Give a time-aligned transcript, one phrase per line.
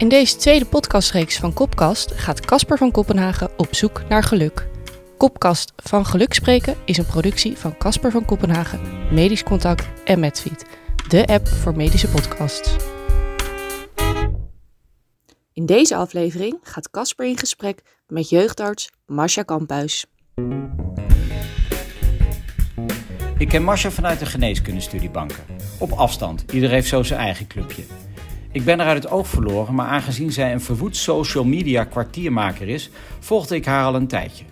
[0.00, 4.68] In deze tweede podcastreeks van Kopkast gaat Casper van Kopenhagen op zoek naar geluk.
[5.16, 8.80] Kopkast van Geluk Spreken is een productie van Casper van Kopenhagen,
[9.14, 10.66] Medisch Contact en Medfeed,
[11.08, 12.76] de app voor medische podcasts.
[15.52, 20.06] In deze aflevering gaat Casper in gesprek met jeugdarts Marcia Kamphuis.
[23.38, 25.44] Ik ken Marcia vanuit de geneeskundestudiebanken.
[25.78, 27.82] Op afstand, ieder heeft zo zijn eigen clubje.
[28.52, 32.68] Ik ben er uit het oog verloren, maar aangezien zij een verwoed social media kwartiermaker
[32.68, 34.44] is, volgde ik haar al een tijdje.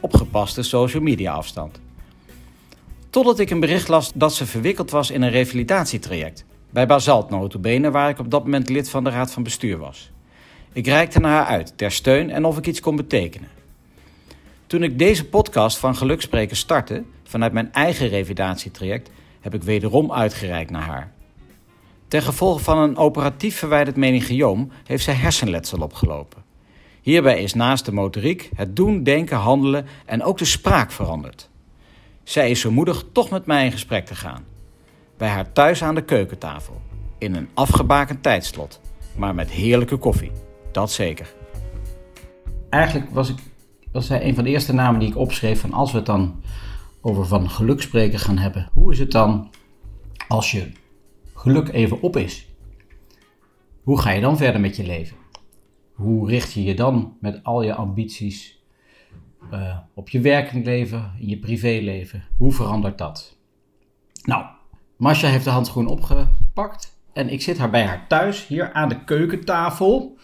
[0.00, 1.80] Op gepaste social media afstand.
[3.10, 6.44] Totdat ik een bericht las dat ze verwikkeld was in een revalidatietraject.
[6.70, 10.10] Bij Basalt notabene, waar ik op dat moment lid van de raad van bestuur was.
[10.72, 13.48] Ik reikte naar haar uit, ter steun en of ik iets kon betekenen.
[14.66, 20.70] Toen ik deze podcast van Gelukspreken startte, vanuit mijn eigen revalidatietraject, heb ik wederom uitgereikt
[20.70, 21.12] naar haar.
[22.10, 26.42] Ten gevolge van een operatief verwijderd meningioom heeft zij hersenletsel opgelopen.
[27.00, 31.50] Hierbij is naast de motoriek het doen, denken, handelen en ook de spraak veranderd.
[32.22, 34.44] Zij is zo moedig toch met mij in gesprek te gaan.
[35.16, 36.80] Bij haar thuis aan de keukentafel.
[37.18, 38.80] In een afgebakend tijdslot,
[39.16, 40.32] maar met heerlijke koffie.
[40.72, 41.34] Dat zeker.
[42.70, 43.38] Eigenlijk was, ik,
[43.92, 46.42] was zij een van de eerste namen die ik opschreef van als we het dan
[47.00, 48.68] over van geluk spreken gaan hebben.
[48.72, 49.50] Hoe is het dan
[50.28, 50.72] als je
[51.40, 52.48] geluk even op is?
[53.82, 55.16] Hoe ga je dan verder met je leven?
[55.92, 58.64] Hoe richt je je dan met al je ambities
[59.52, 62.24] uh, op je werkend leven, in je privéleven?
[62.36, 63.36] Hoe verandert dat?
[64.24, 64.44] Nou,
[64.96, 69.04] Masha heeft de handschoen opgepakt en ik zit haar bij haar thuis, hier aan de
[69.04, 70.18] keukentafel.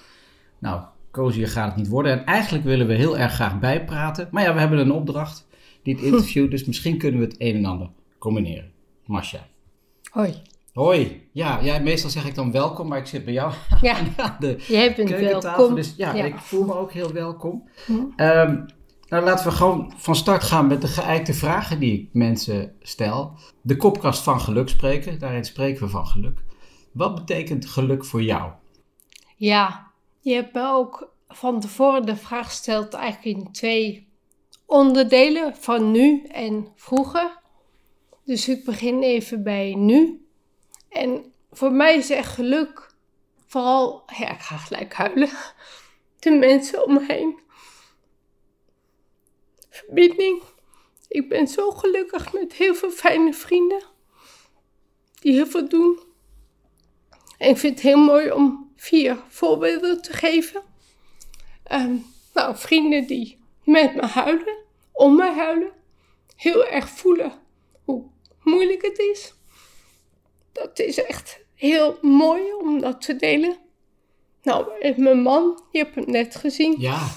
[0.59, 2.13] Nou, cozier gaat het niet worden.
[2.13, 4.29] En eigenlijk willen we heel erg graag bijpraten.
[4.31, 5.47] Maar ja, we hebben een opdracht,
[5.83, 6.51] dit interview.
[6.51, 8.73] dus misschien kunnen we het een en ander combineren.
[9.05, 9.47] Masha.
[10.11, 10.43] Hoi.
[10.77, 11.29] Hoi.
[11.33, 13.97] Ja, ja, meestal zeg ik dan welkom, maar ik zit bij jou ja.
[14.17, 15.75] aan de Jij bent welkom.
[15.75, 16.25] Dus ja, Ja.
[16.25, 17.69] ik voel me ook heel welkom.
[17.87, 17.93] Hm.
[18.17, 18.65] Ehm,
[19.09, 23.33] nou, laten we gewoon van start gaan met de geëikte vragen die ik mensen stel.
[23.61, 26.45] De kopkast van geluk spreken, daarin spreken we van geluk.
[26.93, 28.51] Wat betekent geluk voor jou?
[29.37, 29.87] Ja,
[30.21, 34.09] je hebt me ook van tevoren de vraag gesteld eigenlijk in twee
[34.67, 37.39] onderdelen, van nu en vroeger.
[38.25, 40.21] Dus ik begin even bij nu.
[40.97, 42.95] En voor mij is echt geluk
[43.47, 45.31] vooral, ja, ik ga gelijk huilen,
[46.19, 47.39] de mensen om me heen.
[49.71, 50.43] Verbinding.
[51.09, 53.83] Ik ben zo gelukkig met heel veel fijne vrienden
[55.21, 55.99] die heel veel doen.
[57.39, 60.63] En ik vind het heel mooi om vier voorbeelden te geven.
[61.63, 61.97] Ehm,
[62.35, 64.57] nou, vrienden die met me huilen,
[64.93, 65.73] om me huilen,
[66.37, 67.33] heel erg voelen
[67.85, 68.05] hoe
[68.43, 69.36] moeilijk het is.
[70.57, 73.57] Dat is echt heel mooi om dat te delen.
[74.43, 76.75] Nou, mijn man, je hebt hem net gezien.
[76.79, 77.09] Ja,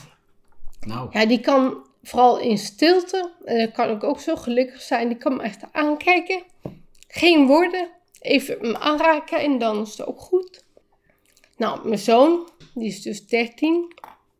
[0.79, 5.07] nou, Ja, die kan vooral in stilte, en dan kan ik ook zo gelukkig zijn,
[5.07, 6.43] die kan me echt aankijken.
[7.07, 7.89] Geen woorden,
[8.19, 10.63] even me aanraken en dan is het ook goed.
[11.57, 13.93] Nou, mijn zoon, die is dus 13,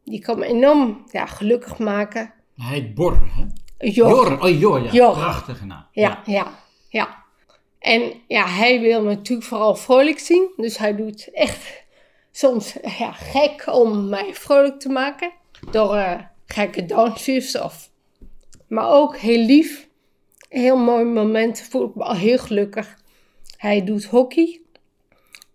[0.03, 2.33] die kan me enorm ja, gelukkig maken.
[2.55, 3.45] hij heet Bor, hè?
[3.87, 4.09] Jor.
[4.09, 4.91] Jor, oh Jor, ja.
[4.91, 5.13] Jor.
[5.13, 5.85] Prachtige naam.
[5.91, 7.18] Ja, ja, ja.
[7.79, 10.49] En ja, hij wil me natuurlijk vooral vrolijk zien.
[10.57, 11.83] Dus hij doet echt
[12.31, 15.31] soms ja, gek om mij vrolijk te maken.
[15.71, 17.89] Door eh, gekke dansjes of...
[18.67, 19.87] Maar ook heel lief.
[20.49, 21.61] Heel mooi moment.
[21.61, 22.97] Voel ik me al heel gelukkig.
[23.57, 24.61] Hij doet hockey.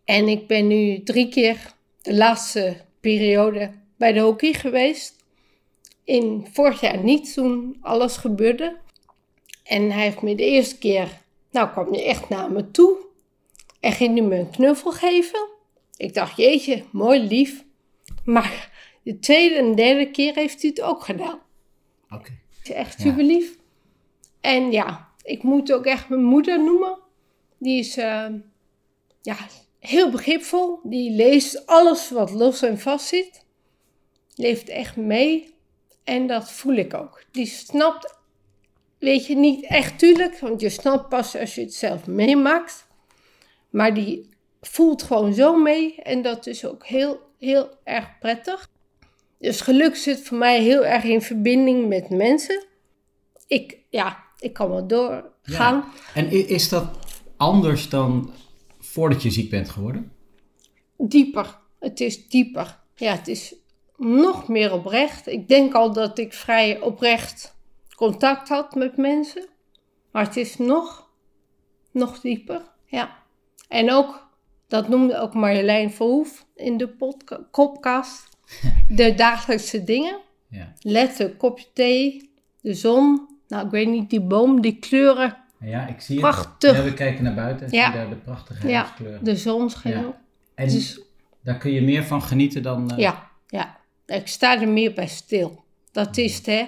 [0.05, 5.17] En ik ben nu drie keer de laatste periode bij de hockey geweest.
[6.05, 8.77] In vorig jaar niet, toen alles gebeurde.
[9.65, 11.09] En hij heeft me de eerste keer,
[11.55, 12.97] nou kwam hij echt naar me toe.
[13.81, 15.49] En ging hij me een knuffel geven.
[15.97, 17.65] Ik dacht, jeetje, mooi lief.
[18.25, 18.71] Maar
[19.03, 21.39] de tweede en derde keer heeft hij het ook gedaan.
[22.11, 22.31] Oké.
[22.59, 23.57] Het is echt super lief.
[24.41, 26.99] En ja, ik moet ook echt mijn moeder noemen.
[27.59, 28.27] Die is eh,
[29.23, 29.37] ja,
[29.79, 30.81] heel begripvol.
[30.83, 33.45] Die leest alles wat los en vast zit.
[34.35, 35.55] Leeft echt mee.
[36.05, 37.25] En dat voel ik ook.
[37.31, 38.19] Die snapt,
[39.05, 40.39] weet je, niet echt tuurlijk.
[40.39, 42.87] Want je snapt pas als je het zelf meemaakt.
[43.71, 44.29] Maar die
[44.61, 45.95] voelt gewoon zo mee.
[46.03, 48.71] En dat is ook heel, heel erg prettig.
[49.39, 52.65] Dus geluk zit voor mij heel erg in verbinding met mensen.
[53.47, 55.33] Ik, ja, ik kan wel doorgaan.
[55.43, 55.93] Ja.
[56.15, 56.99] En is dat
[57.37, 58.31] anders dan
[58.79, 60.13] voordat je ziek bent geworden?
[60.97, 61.59] Dieper.
[61.79, 62.81] Het is dieper.
[62.95, 63.55] Ja, het is
[63.97, 65.27] nog meer oprecht.
[65.27, 67.54] Ik denk al dat ik vrij oprecht
[68.09, 69.47] contact had met mensen.
[70.13, 71.09] Maar het is nog,
[71.91, 72.63] nog dieper.
[72.87, 73.17] Ja.
[73.69, 74.27] En ook
[74.69, 78.29] dat noemde ook Marjolein Verhoef in de podca- kopkast.
[78.89, 80.19] De dagelijkse dingen.
[80.49, 80.73] Ja.
[80.81, 82.31] Letten, kopje thee,
[82.61, 83.29] de zon.
[83.49, 85.37] Nou, ik weet niet, die boom, die kleuren.
[85.61, 86.71] ja, ik zie Prachtig.
[86.71, 86.79] het.
[86.85, 87.71] Ja, we kijken naar buiten.
[87.71, 87.87] Ja.
[87.87, 87.93] Ja.
[87.93, 89.25] Daar de prachtige Ja, herfstkleuren.
[89.25, 90.07] de zon schijnt Ja.
[90.07, 90.17] op.
[90.55, 91.01] En Dus
[91.43, 92.91] daar kun je meer van genieten dan...
[92.91, 95.65] eh, ja, ja, ik sta er meer bij stil.
[95.93, 96.67] Dat is het, hè.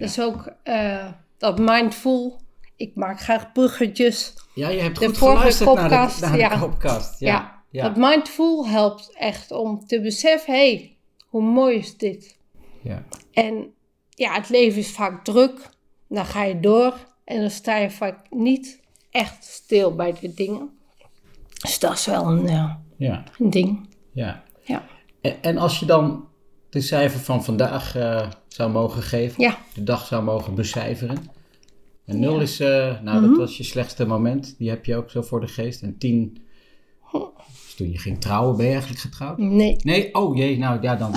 [0.00, 1.06] Is ook eh,
[1.38, 2.40] dat mindful.
[2.76, 4.34] Ik maak graag bruggetjes.
[4.54, 6.58] Ja, je hebt De goed geluisterd naar de, podcast, naar de ja.
[6.58, 7.20] podcast.
[7.20, 12.38] Ja, dat mindful helpt echt om te beseffen, hé, hey, hoe mooi is dit?
[12.82, 13.04] ja.
[13.32, 13.72] En
[14.08, 15.68] ja, het leven is vaak druk.
[16.08, 16.94] Dan ga je door
[17.24, 18.80] en dan sta je vaak niet
[19.10, 20.70] echt stil bij de dingen.
[21.62, 23.24] Dus dat is wel een, eh, ja.
[23.38, 23.88] een ding.
[24.12, 24.42] ja.
[24.62, 24.84] Ja.
[25.20, 26.28] En, en als je dan
[26.70, 29.58] de cijfer van vandaag eh, zou mogen geven, Ja.
[29.74, 31.16] de dag zou mogen becijferen.
[32.06, 33.28] En 0 is, eh, nou Mhm.
[33.28, 35.82] dat was je slechtste moment, die heb je ook zo voor de geest.
[35.82, 36.42] En 10
[37.66, 39.38] is toen je ging trouwen, ben je eigenlijk getrouwd?
[39.38, 39.76] Nee.
[39.82, 41.12] Nee, oh jee, nou ja, dan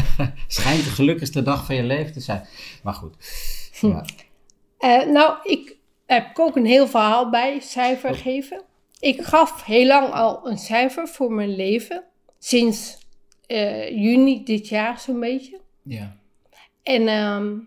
[0.46, 2.46] schijnt de gelukkigste dag van je leven te zijn.
[2.82, 3.14] Maar goed,
[3.80, 4.04] ja.
[4.78, 5.76] Eh, nou, ik
[6.06, 8.62] heb ook een heel verhaal bij cijfer geven.
[9.00, 12.04] Ik gaf heel lang al een cijfer voor mijn leven.
[12.38, 12.98] Sinds
[13.46, 15.60] eh, juni dit jaar zo'n beetje.
[15.82, 16.20] ja.
[16.82, 17.58] En ehm,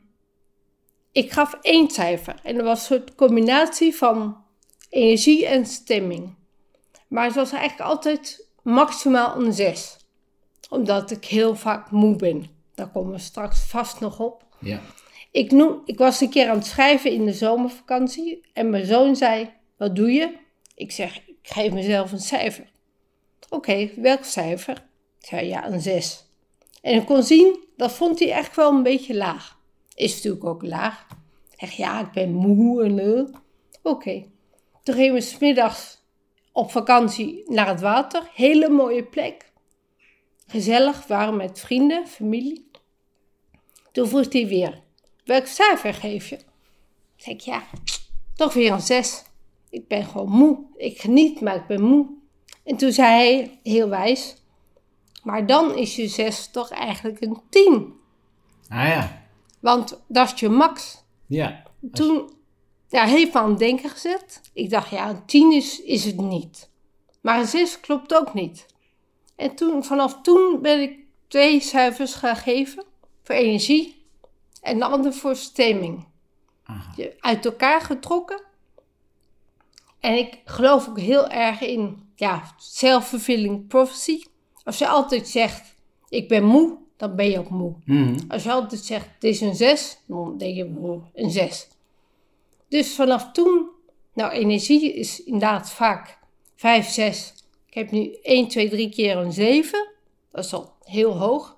[1.12, 2.40] ik gaf één cijfer.
[2.44, 4.44] En dat was een soort combinatie van
[4.90, 6.34] energie en stemming.
[7.08, 9.98] Maar het was eigenlijk altijd maximaal een 6.
[10.70, 12.46] Omdat ik heel vaak moe ben.
[12.76, 14.44] Daar komen we straks vast nog op.
[14.60, 14.82] ja.
[15.32, 18.42] Ik, noem, ik was een keer aan het schrijven in de zomervakantie.
[18.54, 20.38] En mijn zoon zei, wat doe je?
[20.76, 22.72] Ik zeg, ik geef mezelf een cijfer.
[23.50, 24.86] Oké, welk cijfer?
[25.20, 26.26] Ik zei, ja, een 6.
[26.82, 29.60] En ik kon zien, dat vond hij echt wel een beetje laag.
[29.96, 31.08] Is natuurlijk ook laag.
[31.58, 33.36] Zeg, ja, ik ben moe en eh.
[33.84, 34.26] Oké.
[34.84, 36.04] Toen gingen we 's middags
[36.52, 38.30] op vakantie naar het water.
[38.34, 39.52] Hele mooie plek.
[40.48, 42.72] Gezellig, waren met vrienden, familie.
[43.92, 44.82] Toen vroeg hij weer,
[45.26, 46.38] welk cijfer geef je?
[47.16, 47.64] Zeg ik, ja,
[48.36, 49.24] toch weer een 6.
[49.70, 50.66] Ik ben gewoon moe.
[50.76, 52.08] Ik geniet, maar ik ben moe.
[52.64, 54.36] En toen zei hij, heel wijs,
[55.26, 57.94] maar dan is je 6 toch eigenlijk een 10.
[58.70, 59.22] Ah ja,
[59.60, 61.04] Want dat is je max.
[61.26, 61.64] ja.
[61.92, 62.30] Toen
[62.90, 64.42] ja, heeft me aan het denken gezet.
[64.54, 66.70] Ik dacht, ja, een 10 is, is het niet.
[67.22, 68.66] Maar een 6 klopt ook niet.
[69.36, 72.84] En toen, vanaf toen ben ik twee cijfers gaan geven.
[73.24, 74.06] Voor energie
[74.62, 76.06] en de andere voor stemming.
[76.64, 76.94] Aha.
[76.96, 78.42] Je- Uit elkaar getrokken.
[80.00, 84.24] En ik geloof ook heel erg in ja, self-fulfilling prophecy.
[84.66, 85.76] Als je altijd zegt,
[86.10, 87.74] ik ben moe, dan ben je ook moe.
[87.86, 88.20] Mhm.
[88.28, 91.68] Als je altijd zegt, het is een 6, dan denk je, "Oh, een 6.
[92.68, 93.68] Dus vanaf toen,
[94.14, 96.18] nou energie is inderdaad vaak
[96.56, 97.34] 5, 6.
[97.68, 99.88] Ik heb nu 1, 2, 3 keer een 7.
[100.32, 101.56] Dat is al heel hoog.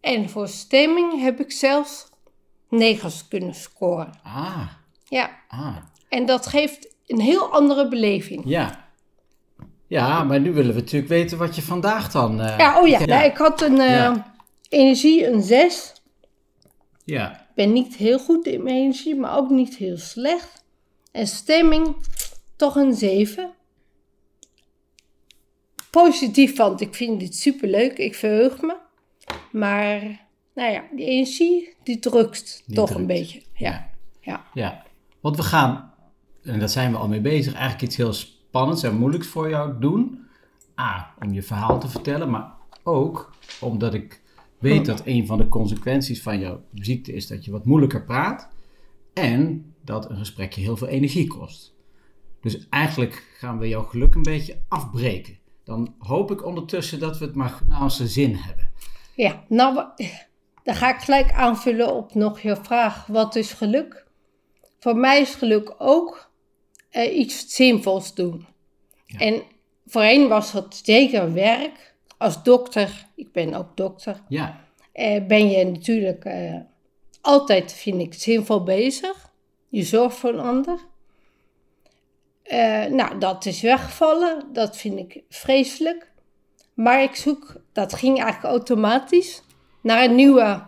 [0.00, 2.08] En voor stemming heb ik zelfs
[2.68, 4.12] 9's kunnen scoren.
[4.22, 4.66] Ah,
[5.08, 5.76] Ja, ah,
[6.08, 8.42] en dat geeft een heel andere beleving.
[8.46, 8.88] ja.
[9.90, 12.40] Ja, maar nu willen we natuurlijk weten wat je vandaag dan...
[12.40, 13.04] eh, Ja, oh ja, Ja.
[13.06, 14.16] nou, ik had een eh,
[14.68, 15.92] energie, een 6.
[17.04, 20.64] Ja, Ik ben niet heel goed in mijn energie, maar ook niet heel slecht.
[21.12, 21.96] En stemming,
[22.56, 23.50] toch een 7.
[25.90, 27.98] Positief, want ik vind dit superleuk.
[27.98, 28.76] Ik verheug me.
[29.52, 30.00] Maar,
[30.54, 33.00] nou ja, die energie, die drukt Die toch drukt.
[33.00, 33.42] een beetje.
[33.54, 34.44] Ja, ja.
[34.54, 34.82] ja.
[35.20, 35.94] Want we gaan,
[36.42, 38.12] en daar zijn we al mee bezig, eigenlijk iets heel
[38.50, 40.26] spannends en moeilijks voor jou doen.
[40.80, 42.52] A, om je verhaal te vertellen, maar
[42.82, 44.22] ook omdat ik
[44.58, 48.48] weet dat een van de consequenties van jouw ziekte is dat je wat moeilijker praat.
[49.12, 51.74] En dat een gesprekje heel veel energie kost.
[52.40, 55.38] Dus eigenlijk gaan we jouw geluk een beetje afbreken.
[55.64, 58.70] Dan hoop ik ondertussen dat we het maar naar zin hebben.
[59.14, 59.74] Ja, nou,
[60.62, 63.06] dan ga ik gelijk aanvullen op nog je vraag.
[63.06, 64.06] Wat is geluk?
[64.78, 66.29] Voor mij is geluk ook
[66.90, 68.46] eh, iets zinvols doen.
[69.06, 69.18] Ja.
[69.18, 69.42] En
[69.86, 71.94] voorheen was dat zeker werk.
[72.18, 76.56] Als dokter, ik ben ook dokter, Ja, eh, ben je natuurlijk eh,
[77.20, 79.32] altijd, vind ik, zinvol bezig.
[79.68, 80.88] Je zorgt voor een ander.
[82.90, 84.44] Nou, dat is weggevallen.
[84.52, 86.12] Dat vind ik vreselijk.
[86.74, 89.42] Maar ik zoek, dat ging eigenlijk automatisch,
[89.82, 90.66] naar een nieuwe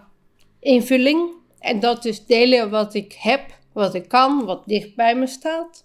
[0.60, 1.30] invulling.
[1.58, 5.84] En dat is delen wat ik heb, wat ik kan, wat dicht bij me staat.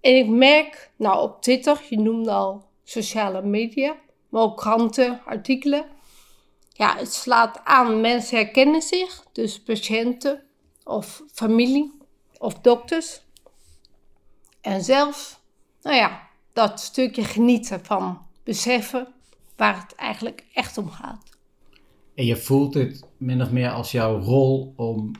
[0.00, 3.96] En ik merk, nou op Twitter, je noemde al sociale media,
[4.28, 5.84] maar ook kranten, artikelen.
[6.72, 10.42] Ja, het slaat aan, mensen herkennen zich, dus patiënten
[10.84, 11.92] of familie
[12.38, 13.20] of dokters.
[14.60, 15.38] En zelfs,
[15.82, 19.08] nou ja, dat stukje genieten van beseffen
[19.56, 21.22] waar het eigenlijk echt om gaat.
[22.14, 25.10] En je voelt het min of meer als jouw rol om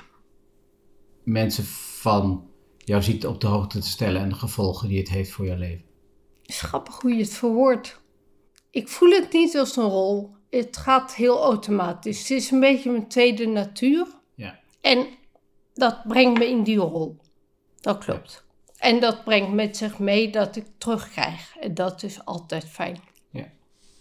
[1.22, 2.50] mensen van
[2.88, 5.56] jouw ziekte op de hoogte te stellen en de gevolgen die het heeft voor jouw
[5.56, 5.84] leven.
[6.42, 8.00] Grappig hoe je het verwoordt.
[8.70, 10.34] Ik voel het niet als een rol.
[10.50, 12.18] Het gaat heel automatisch.
[12.20, 14.06] Het is een beetje mijn tweede natuur.
[14.34, 14.58] Ja.
[14.80, 15.06] En
[15.74, 17.16] dat brengt me in die rol.
[17.80, 18.44] Dat klopt.
[18.76, 21.56] En dat brengt met zich mee dat ik terugkrijg.
[21.60, 23.00] En dat is altijd fijn.
[23.30, 23.40] ja.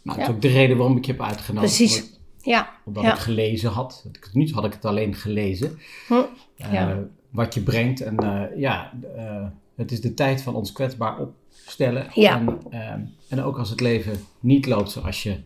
[0.04, 0.14] Ja.
[0.14, 1.76] dat is ook de reden waarom ik je heb uitgenodigd.
[1.76, 2.02] Precies.
[2.02, 2.74] Omdat, Ja.
[2.86, 4.06] omdat ik gelezen had.
[4.34, 5.80] Niet, had ik het alleen gelezen.
[6.08, 6.14] Hm.
[6.58, 7.08] eh, Ja.
[7.38, 8.02] Wat je brengt.
[8.02, 12.08] En eh, ja, eh, het is de tijd van ons kwetsbaar opstellen.
[12.14, 12.36] Ja.
[12.38, 15.40] En, ehm, en ook als het leven niet loopt zoals je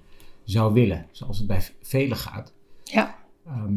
[0.44, 1.06] zou willen.
[1.12, 2.54] Zoals het bij velen gaat.
[2.84, 3.16] ja.
[3.48, 3.74] Ehm,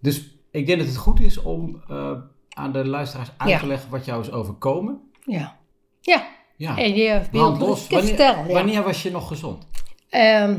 [0.00, 2.12] dus ik denk dat het goed is om eh,
[2.48, 3.58] aan de luisteraars uit Ja.
[3.58, 5.00] te leggen wat jou is overkomen.
[5.24, 5.56] Ja.
[6.00, 6.28] Ja.
[6.56, 7.88] Ja, En je los.
[7.88, 8.46] Wanneer, vertellen.
[8.46, 8.52] Ja.
[8.52, 9.66] wanneer was je nog gezond?
[10.08, 10.58] Ehm,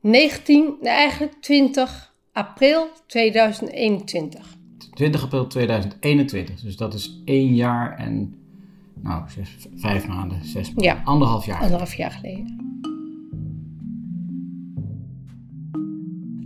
[0.00, 4.55] 19, nee, eigenlijk 20 april 2021.
[4.96, 6.60] 20 april 2021.
[6.60, 8.34] Dus dat is één jaar en
[9.02, 11.02] nou, zes, vijf maanden, zes maanden, Ja.
[11.04, 11.60] anderhalf jaar.
[11.60, 12.64] Anderhalf jaar geleden.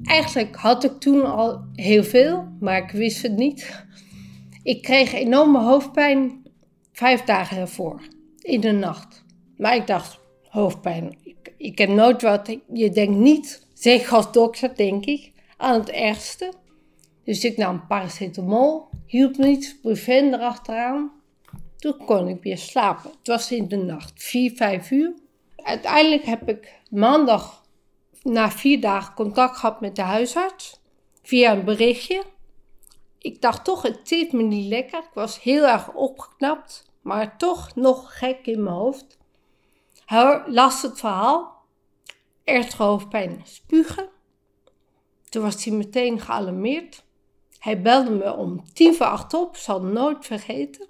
[0.02, 3.84] Eigenlijk had ik toen al heel veel, maar ik wist het niet.
[4.62, 6.42] Ik kreeg enorme hoofdpijn
[6.92, 8.02] vijf dagen ervoor,
[8.38, 9.24] in de nacht.
[9.56, 12.56] Maar ik dacht, hoofdpijn, ik, ik heb nooit wat.
[12.72, 16.52] Je denkt niet, zeg als dokter, denk ik, aan het ergste.
[17.24, 21.12] Dus ik nam paracetamol, hielp niet, Brufen erachteraan.
[21.76, 23.10] Toen kon ik weer slapen.
[23.10, 25.14] Het was in de nacht, 4, 5 uur.
[25.56, 27.64] Uiteindelijk heb ik maandag
[28.22, 30.80] na vier dagen contact gehad met de huisarts.
[31.22, 32.24] Via een berichtje.
[33.18, 34.98] Ik dacht toch, het zit me niet lekker.
[34.98, 36.90] Ik was heel erg opgeknapt.
[37.00, 39.18] Maar toch nog gek in mijn hoofd.
[40.04, 41.64] Hij las het verhaal.
[42.44, 44.08] Ernstige hoofdpijn, spugen.
[45.28, 47.04] Toen was hij meteen gealarmeerd.
[47.60, 49.56] Hij belde me om tien voor acht op.
[49.56, 50.88] Zal nooit vergeten.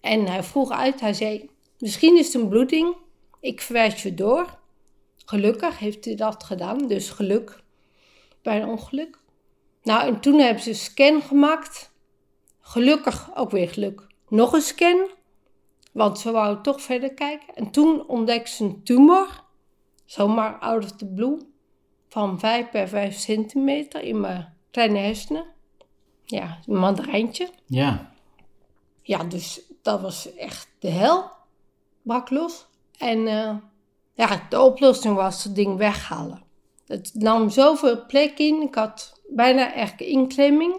[0.00, 2.96] En hij vroeg uit, hij zei, misschien is het een bloeding,
[3.40, 4.58] ik verwijs je door.
[5.24, 7.62] Gelukkig heeft hij dat gedaan, dus geluk
[8.42, 9.18] bij een ongeluk.
[9.82, 11.92] Nou, en toen hebben ze een scan gemaakt.
[12.60, 14.06] Gelukkig ook weer geluk.
[14.28, 15.08] Nog een scan,
[15.92, 17.54] want ze wouden toch verder kijken.
[17.54, 19.44] En toen ontdekten ze een tumor,
[20.04, 21.38] zomaar out of the blue,
[22.08, 25.44] van 5 bij 5 centimeter in mijn kleine hersenen.
[26.24, 27.50] Ja, een mandarijntje.
[27.66, 28.12] Ja,
[29.02, 31.30] Ja, dus dat was echt de hel.
[32.02, 32.66] Brak los.
[32.98, 33.56] En eh,
[34.14, 36.42] ja, de oplossing was het ding weghalen.
[36.86, 38.62] Het nam zoveel plek in.
[38.62, 40.76] Ik had bijna echt inklemming.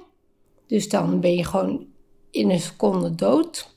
[0.68, 1.88] Dus dan ben je gewoon
[2.32, 3.76] in een seconde dood.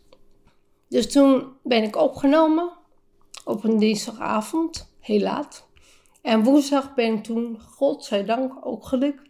[0.89, 2.73] Dus toen ben ik opgenomen
[3.45, 5.67] op een dinsdagavond, heel laat.
[6.23, 9.29] En woensdag ben ik toen, godzijdank, ook geluk,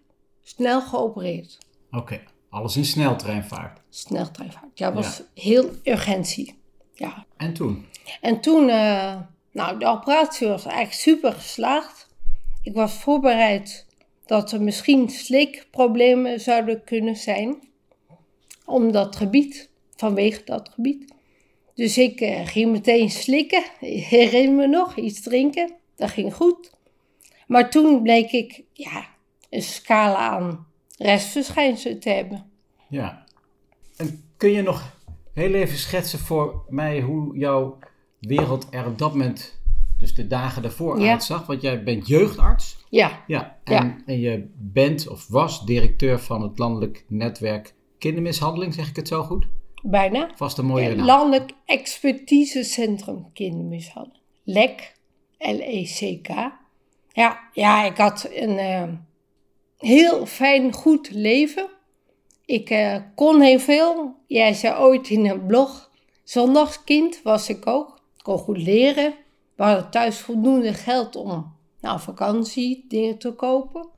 [0.55, 1.59] snel geopereerd.
[1.91, 2.21] oké.
[2.51, 3.81] Alles in sneltreinvaart.
[3.89, 4.79] Sneltreinvaart.
[4.79, 6.59] Ja, was heel urgentie.
[6.95, 7.27] Ja.
[7.37, 7.87] En toen?
[8.21, 9.17] En toen, eh,
[9.53, 12.07] nou, de operatie was eigenlijk super geslaagd.
[12.63, 13.87] Ik was voorbereid
[14.27, 17.69] dat er misschien slikproblemen zouden kunnen zijn.
[18.65, 21.15] Om dat gebied, vanwege dat gebied.
[21.75, 23.65] Dus ik eh, ging meteen slikken.
[23.81, 25.73] Ik herinner me nog, iets drinken.
[25.97, 26.71] Dat ging goed.
[27.47, 29.09] Maar toen bleek ik, ja,
[29.51, 30.67] een scala aan
[30.99, 32.51] restverschijnselen te hebben.
[32.89, 33.25] Ja.
[33.97, 34.97] En kun je nog
[35.33, 37.79] heel even schetsen voor mij hoe jouw
[38.21, 39.61] wereld er op dat moment,
[39.99, 41.11] dus de dagen daarvoor, Ja.
[41.11, 41.47] uitzag?
[41.47, 42.79] Want jij bent jeugdarts.
[42.89, 43.59] Ja, Ja.
[43.65, 43.97] En, Ja.
[44.07, 49.23] en je bent of was directeur van het landelijk netwerk kindermishandeling, zeg ik het zo
[49.23, 49.47] goed?
[49.83, 50.31] bijna.
[50.37, 51.07] Vast een mooie Ja, naam.
[51.07, 54.21] Landelijk Expertisecentrum Kindermishandeling.
[54.45, 54.93] LEC,
[55.39, 56.29] L-E-C-K.
[57.13, 58.89] Ja, ja, ik had een eh,
[59.81, 61.69] heel fijn, goed leven.
[62.45, 64.15] Ik eh, kon heel veel.
[64.27, 65.91] Jij zei ooit in een blog,
[66.25, 67.89] zondagskind was ik ook.
[68.17, 69.15] Ik kon goed leren.
[69.57, 73.89] We hadden thuis voldoende geld om naar vakantie dingen te kopen.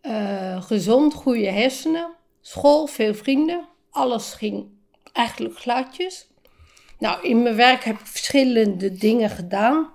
[0.00, 2.14] Eh, gezond, goede hersenen.
[2.40, 3.68] School, veel vrienden.
[3.90, 4.66] Alles ging
[5.12, 6.28] eigenlijk gladjes.
[6.98, 9.90] Nou, in mijn werk heb ik verschillende dingen gedaan.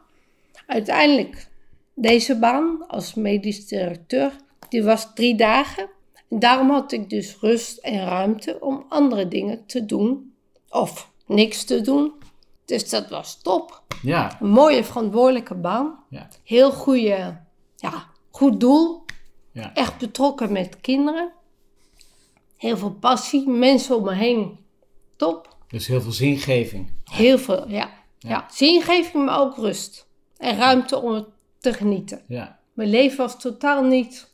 [0.68, 1.48] Uiteindelijk
[1.94, 4.36] deze baan als medisch directeur,
[4.72, 5.90] die was drie dagen.
[6.30, 10.34] En daarom had ik dus rust en ruimte om andere dingen te doen.
[10.70, 12.14] Of niks te doen.
[12.66, 13.84] Dus dat was top.
[14.02, 14.38] Ja.
[14.42, 16.04] Een mooie verantwoordelijke baan.
[16.10, 16.28] Ja.
[16.44, 17.42] Heel goede,
[17.76, 19.06] ja, goed doel.
[19.52, 19.74] Ja.
[19.74, 21.32] Echt betrokken met kinderen.
[22.58, 23.50] Heel veel passie.
[23.50, 24.60] Mensen om me heen.
[25.16, 25.56] Top.
[25.68, 26.92] Dus heel veel zingeving.
[27.04, 27.90] Heel veel, ja.
[28.20, 28.46] Ja.
[28.50, 30.08] Geeft me ook rust.
[30.38, 31.26] En ruimte om het
[31.60, 32.22] te genieten.
[32.28, 32.60] Ja.
[32.74, 34.31] Mijn leven was totaal niet...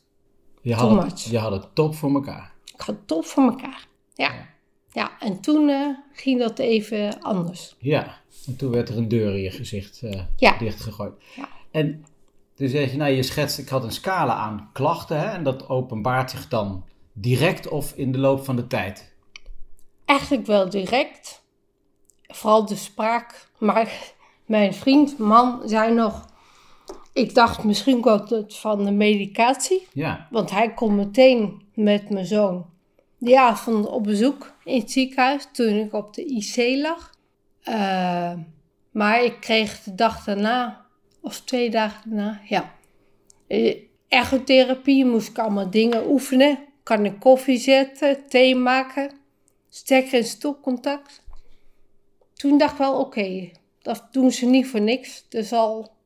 [0.62, 2.52] Je Too had, het, je had het top voor elkaar.
[2.64, 3.86] Ik had het top voor elkaar.
[4.14, 4.46] Ja.
[4.92, 7.76] Ja, en toen eh, ging dat even anders.
[7.78, 8.20] Ja.
[8.46, 10.58] En toen werd er een deur in je gezicht eh, Ja.
[10.58, 11.12] dichtgegooid.
[11.36, 11.48] Ja.
[11.70, 12.04] En
[12.54, 15.20] toen zeg je, nou je schetst, ik had een scala aan klachten.
[15.20, 19.12] Hè, en dat openbaart zich dan direct of in de loop van de tijd.
[20.04, 21.42] Eigenlijk wel direct.
[22.22, 23.48] Vooral de spraak.
[23.58, 23.92] Maar
[24.46, 26.26] mijn vriend, man, zei nog...
[27.18, 29.86] Ik dacht misschien komt het van de medicatie.
[29.92, 30.26] Ja.
[30.30, 32.66] Want hij kon meteen met mijn zoon
[33.18, 37.14] die avond op bezoek in het ziekenhuis toen ik op de IC lag.
[37.62, 38.32] Eh,
[38.90, 40.86] maar ik kreeg de dag daarna,
[41.20, 42.74] of twee dagen daarna, ja.
[43.46, 43.76] eh,
[44.08, 46.58] Ergotherapie, moest ik allemaal dingen oefenen.
[46.82, 49.12] Kan ik koffie zetten, thee maken,
[49.68, 51.22] stekker en stopcontact.
[52.34, 53.50] Toen dacht ik wel, oké,
[53.82, 55.26] dat doen ze niet voor niks.
[55.30, 55.96] Er zal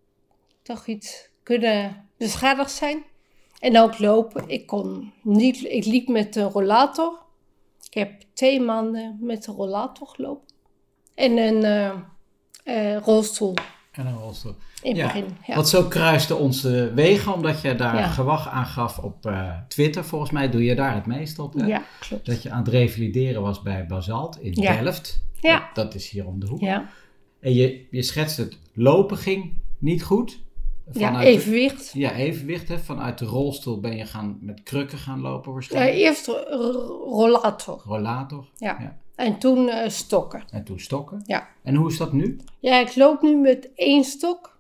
[0.63, 3.03] toch iets kunnen beschadigd zijn.
[3.59, 4.49] En ook lopen.
[4.49, 7.19] Ik kon niet, ik liep met een rollator.
[7.87, 10.49] Ik heb twee maanden met een rollator gelopen.
[11.15, 11.93] En een eh,
[12.95, 13.55] eh, rolstoel
[13.93, 14.55] En een rolstoel.
[14.83, 15.25] in Ja, begin.
[15.47, 15.55] Ja.
[15.55, 18.09] Want zo kruisten onze wegen, omdat je daar Ja.
[18.09, 20.05] gewag aan gaf op eh, Twitter.
[20.05, 21.55] Volgens mij doe je daar het meest op.
[21.55, 21.67] Hè?
[21.67, 22.27] ja, klopt.
[22.27, 24.53] Dat je aan het revalideren was bij Basalt in.
[24.53, 25.23] Delft.
[25.41, 25.59] Ja.
[25.59, 26.61] Dat, dat is hier om de hoek.
[26.61, 26.89] Ja,
[27.41, 30.41] En je, je schetst het lopen ging niet goed.
[30.93, 31.91] Ja evenwicht.
[31.93, 32.69] Ja, evenwicht.
[32.69, 32.79] Hè?
[32.79, 35.97] Vanuit de rolstoel ben je gaan met krukken gaan lopen Eh, waarschijnlijk.
[35.97, 37.83] eerst ro- ro- rollator.
[37.87, 38.49] Rollator.
[38.57, 38.77] Ja.
[38.81, 38.99] Ja.
[39.15, 40.43] En toen eh, stokken.
[40.51, 41.23] En toen stokken.
[41.27, 41.49] Ja.
[41.63, 42.37] En hoe is dat nu?
[42.61, 44.59] Ja, ik loop nu met één stok.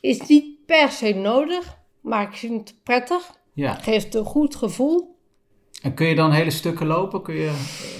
[0.00, 3.38] Is niet per se nodig, maar ik vind het prettig.
[3.52, 3.74] Ja.
[3.74, 5.18] Geeft een goed gevoel.
[5.82, 7.22] En kun je dan hele stukken lopen?
[7.22, 7.52] Kun je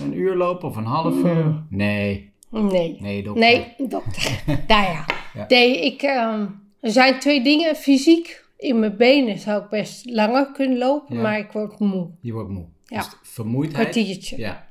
[0.02, 1.64] een uur lopen of een half uur?
[1.70, 2.32] Nee.
[2.50, 2.96] Nee.
[3.00, 3.42] Nee, dokter.
[3.44, 4.42] Nee, dokter.
[4.68, 5.04] nou ja.
[5.34, 5.44] Ja.
[5.48, 6.46] Nee, ik, ehm,
[6.80, 7.76] er zijn twee dingen.
[7.76, 11.22] Fysiek, in mijn benen zou ik best langer kunnen lopen, Ja.
[11.22, 12.10] maar ik word moe.
[12.20, 12.64] Je wordt moe.
[12.84, 12.96] Ja.
[12.98, 13.88] Dus vermoeidheid.
[13.88, 14.38] Kwartiertje.
[14.38, 14.46] Ja.
[14.46, 14.68] Ja.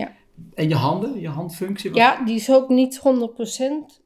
[0.00, 0.12] Ja.
[0.54, 1.90] En je handen, je handfunctie?
[1.90, 4.00] was- die is ook niet 100%.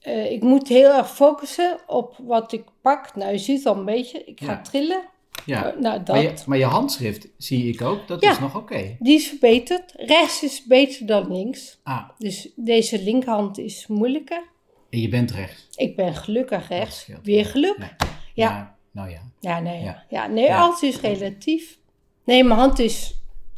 [0.00, 3.16] Eh, ik moet heel erg focussen op wat ik pak.
[3.16, 4.24] Nou, je ziet al een beetje.
[4.24, 4.60] Ik ga Ja.
[4.60, 5.02] trillen.
[5.46, 5.72] Ja.
[5.72, 6.08] Eh, nou, dat.
[6.08, 8.30] Maar, je, maar je handschrift zie ik ook, dat Ja.
[8.30, 8.96] is nog oké.
[8.98, 9.92] Die is verbeterd.
[9.96, 11.80] Rechts is beter dan links.
[11.82, 14.42] Ah, Dus deze linkerhand is moeilijker.
[14.90, 15.66] En je bent rechts.
[15.76, 17.08] Ik ben gelukkig rechts.
[17.22, 17.76] Weer geluk.
[17.78, 17.96] Ja.
[18.34, 18.50] Ja.
[18.50, 19.20] Ja, Nou ja.
[19.40, 19.82] Ja, nee.
[20.08, 20.26] Ja.
[20.26, 20.60] Nee, Ja.
[20.60, 21.78] alles is relatief.
[22.24, 23.14] Nee, mijn hand is...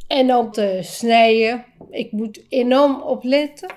[0.07, 1.65] En ook de snijden.
[1.89, 3.73] Ik moet enorm opletten.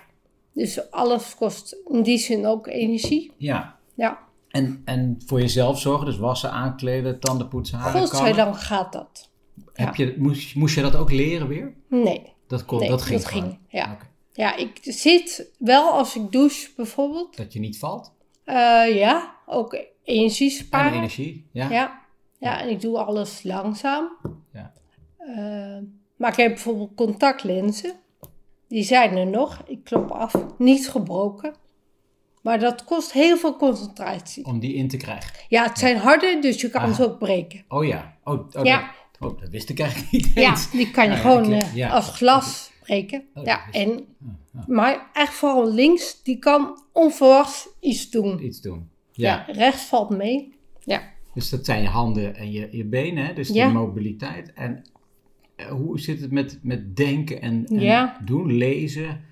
[0.53, 3.33] Dus alles kost in die zin ook energie.
[3.37, 3.75] Ja.
[3.95, 8.09] Ja, En, en voor jezelf zorgen, dus wassen, aankleden, tanden poetsen, haren kammen.
[8.11, 9.31] godzijdank gaat dat.
[9.73, 11.75] Heb je, moest, moest je dat ook leren weer?
[11.89, 13.59] Nee, Dat, kon, nee dat ging dat ging.
[13.69, 13.97] Ja.
[14.37, 17.37] Ja, ik zit wel als ik douche bijvoorbeeld.
[17.37, 18.13] Dat je niet valt.
[18.45, 20.93] Eh, ja, ook energie En sparen.
[20.93, 21.47] energie.
[21.53, 21.71] Ja.
[21.71, 22.01] Ja.
[22.39, 24.09] ja, en ik doe alles langzaam.
[24.53, 24.73] Ja.
[25.19, 25.83] Eh,
[26.17, 27.93] maar ik heb bijvoorbeeld contactlenzen.
[28.69, 29.63] Die zijn er nog.
[29.67, 30.33] Ik klop af.
[30.59, 31.55] Niet gebroken.
[32.43, 34.45] Maar dat kost heel veel concentratie.
[34.45, 35.31] Om die in te krijgen.
[35.49, 36.95] Ja, het zijn harde, dus je kan Ah.
[36.95, 37.65] ze ook breken.
[37.69, 38.17] Oh ja.
[38.25, 38.91] Oh, oh, Ja.
[39.19, 41.89] dat, oh, dat wist ik eigenlijk niet Ja, die kan je Ja, gewoon eh, ja.
[41.89, 42.71] als glas
[43.35, 44.05] Oh, ja, is- en,
[44.67, 48.45] maar echt vooral links, die kan onverwachts iets doen.
[48.45, 48.89] Iets doen.
[49.13, 49.45] Ja.
[49.47, 49.53] Ja.
[49.53, 50.55] rechts valt mee.
[50.85, 51.03] Ja.
[51.35, 53.33] Dus dat zijn je handen en je, je benen, hè?
[53.35, 53.67] dus Ja.
[53.67, 54.53] de mobiliteit.
[54.53, 54.83] En
[55.57, 57.67] eh, hoe zit het met, met denken en,
[58.25, 59.25] doen, lezen?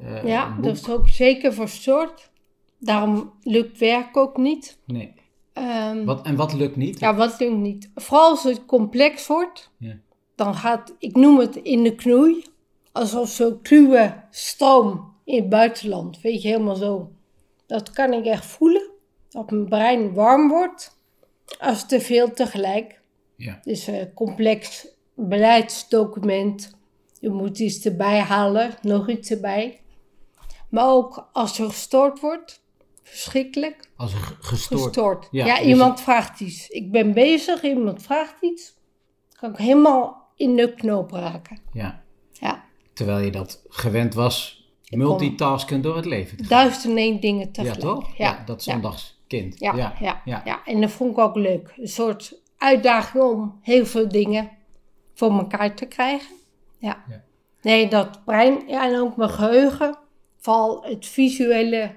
[0.00, 2.30] eh, Ja, dat is ook zeker verstoord.
[2.78, 4.78] Daarom lukt werk ook niet.
[4.86, 5.14] Nee.
[5.52, 7.00] Ehm, Wat, en wat lukt niet?
[7.00, 7.90] Ja, wat lukt niet?
[7.94, 9.96] Vooral als het complex wordt, Ja.
[10.34, 12.44] dan gaat, ik noem het in de knoei,
[12.96, 16.20] alsof zo'n kluwe stroom in het buitenland.
[16.20, 17.10] Weet je, helemaal zo.
[17.66, 18.90] Dat kan ik echt voelen.
[19.28, 20.98] Dat mijn brein warm wordt
[21.58, 23.00] als te veel tegelijk.
[23.36, 23.60] Ja.
[23.62, 26.74] Dus een complex beleidsdocument.
[27.20, 29.80] Je moet iets erbij halen, nog iets erbij.
[30.70, 32.62] Maar ook als er gestoord wordt,
[33.02, 33.90] verschrikkelijk.
[33.96, 34.82] Als ge- gestoord.
[34.82, 35.28] Gestoord.
[35.30, 36.68] Ja, Ja, dus- iemand vraagt iets.
[36.68, 38.74] Ik ben bezig, iemand vraagt iets.
[39.32, 41.58] Kan ik helemaal in de knoop raken.
[41.72, 42.04] Ja.
[42.98, 46.58] Ja, Terwijl je dat gewend was, multitasken door het leven te gaan.
[46.58, 47.80] duizend en één dingen Ja, tegelijk.
[47.80, 48.16] toch?
[48.16, 48.72] Ja, dat ja.
[48.72, 49.58] zondagskind.
[49.60, 49.94] Ja, ja.
[50.00, 50.42] ja, ja.
[50.44, 50.60] ja.
[50.64, 51.74] en dat vond ik ook leuk.
[51.76, 54.50] Een soort uitdaging om heel veel dingen
[55.14, 56.34] voor elkaar te krijgen.
[56.78, 57.04] Ja.
[57.08, 57.22] Ja.
[57.62, 59.98] Nee, dat brein ja, en ook mijn geheugen.
[60.38, 61.94] Vooral het visuele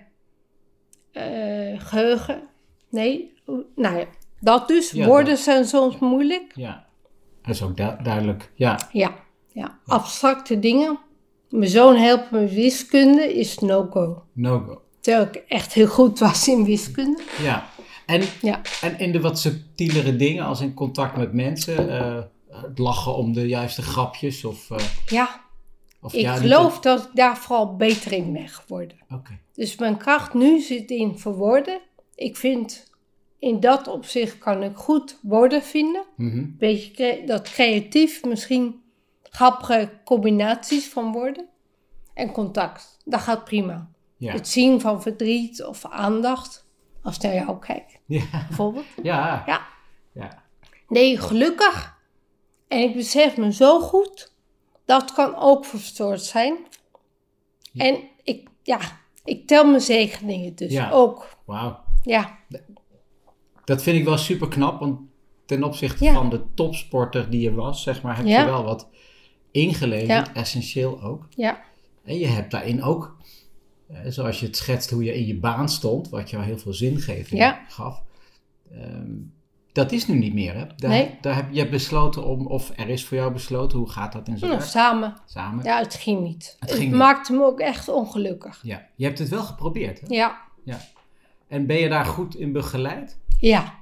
[1.12, 2.42] eh, geheugen.
[2.90, 3.34] Nee,
[3.76, 4.06] nou ja,
[4.40, 4.92] dat dus.
[4.92, 6.52] Ja, Woorden dat- zijn soms moeilijk.
[6.56, 6.88] Ja.
[7.42, 8.52] Dat is ook du- duidelijk.
[8.56, 8.80] Ja.
[8.92, 9.14] Ja,
[9.52, 9.80] ja.
[9.86, 11.00] abstracte dingen.
[11.50, 14.24] Mijn zoon helpt me wiskunde is no-go.
[14.34, 14.82] No-go.
[15.00, 17.22] Terwijl ik echt heel goed was in wiskunde.
[17.42, 17.70] Ja.
[18.06, 18.62] En, Ja.
[18.82, 22.18] en in de wat subtielere dingen, als in contact met mensen, eh,
[22.62, 24.72] het lachen om de juiste grapjes of...
[24.72, 25.42] eh, Ja,
[26.02, 28.98] of ik ja, geloof dat ik daar vooral beter in ben geworden.
[29.10, 29.40] Oké.
[29.54, 31.80] Dus mijn kracht nu zit in verwoorden.
[32.16, 32.92] Ik vind
[33.40, 36.04] in dat opzicht kan ik goed woorden vinden.
[36.16, 36.46] Mhm.
[36.58, 38.82] Beetje cre- dat creatief, misschien
[39.30, 41.48] grappige combinaties van woorden.
[42.14, 43.90] En contact, dat gaat prima.
[44.18, 44.32] Ja.
[44.34, 46.68] Het zien van verdriet of aandacht,
[47.04, 48.26] als ik naar jou kijk Ja.
[48.48, 48.86] bijvoorbeeld.
[49.04, 49.44] Ja.
[49.46, 49.62] Ja.
[50.14, 50.44] Ja.
[50.88, 51.98] Nee, gelukkig.
[52.68, 54.34] En ik besef me zo goed,
[54.86, 56.58] dat kan ook verstoord zijn.
[57.76, 58.80] En ik, ja,
[59.24, 60.90] ik tel mijn zegeningen dus Ja.
[60.92, 61.30] ook.
[61.46, 61.80] Wauw.
[62.04, 62.38] Ja,
[63.66, 65.00] Dat vind ik wel super knap, want
[65.46, 66.14] ten opzichte Ja.
[66.14, 68.88] van de topsporter die je was, zeg maar, heb je wel wat
[69.52, 70.34] ingeleverd, Ja.
[70.34, 71.28] essentieel ook.
[71.30, 71.62] ja,
[72.04, 73.18] En je hebt daarin ook,
[73.88, 76.74] eh, zoals je het schetst hoe je in je baan stond, wat jou heel veel
[76.74, 77.60] zingeving Ja.
[77.68, 78.02] gaf.
[78.72, 79.12] ehm,
[79.72, 80.66] dat is nu niet meer, hè?
[80.76, 81.18] Daar, Nee.
[81.22, 84.28] daar heb je hebt besloten om, of er is voor jou besloten, hoe gaat dat
[84.28, 85.14] in zijn nou, samen.
[85.26, 85.64] Samen?
[85.64, 86.56] Ja, het ging niet.
[86.60, 87.00] Het Het, ging niet.
[87.00, 88.60] maakte me ook echt ongelukkig.
[88.64, 88.86] Ja.
[88.96, 90.08] Je hebt het wel geprobeerd, hè?
[90.10, 90.80] Ja, Ja.
[91.48, 93.18] En ben je daar goed in begeleid?
[93.40, 93.78] ja.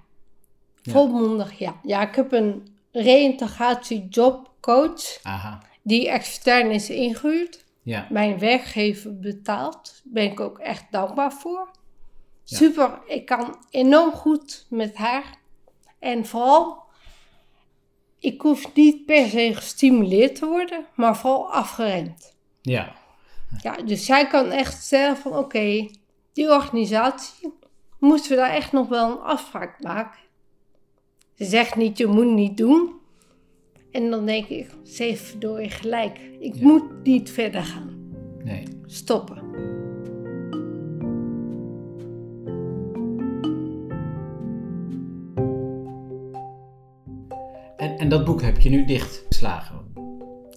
[0.81, 0.91] Ja.
[0.93, 1.75] Volmondig, ja.
[1.83, 2.67] Ja, ik heb een
[4.67, 5.61] reïntegratie-jobcoach Aha.
[5.81, 7.65] die extern is ingehuurd.
[7.81, 8.07] Ja.
[8.09, 10.01] mijn werkgever betaalt.
[10.03, 11.69] Daar ben ik ook echt dankbaar voor.
[12.43, 12.57] Ja.
[12.57, 15.37] Super, ik kan enorm goed met haar.
[15.99, 16.83] En vooral,
[18.19, 22.35] ik hoef niet per se gestimuleerd te worden, maar vooral afgeremd.
[22.61, 22.95] Ja.
[23.61, 25.89] Ja, dus zij kan echt stellen van oké,
[26.33, 27.53] die organisatie,
[27.99, 30.19] moeten we daar echt nog wel een afspraak maken?
[31.35, 32.99] Ze zegt niet, je moet niet doen.
[33.97, 36.19] En dan denk ik, ze heeft verdorie gelijk.
[36.39, 36.67] Ik Ja.
[36.67, 38.13] moet niet verder gaan.
[38.43, 38.63] Nee.
[38.85, 39.41] Stoppen.
[47.77, 49.75] En, en dat boek heb je nu dichtgeslagen?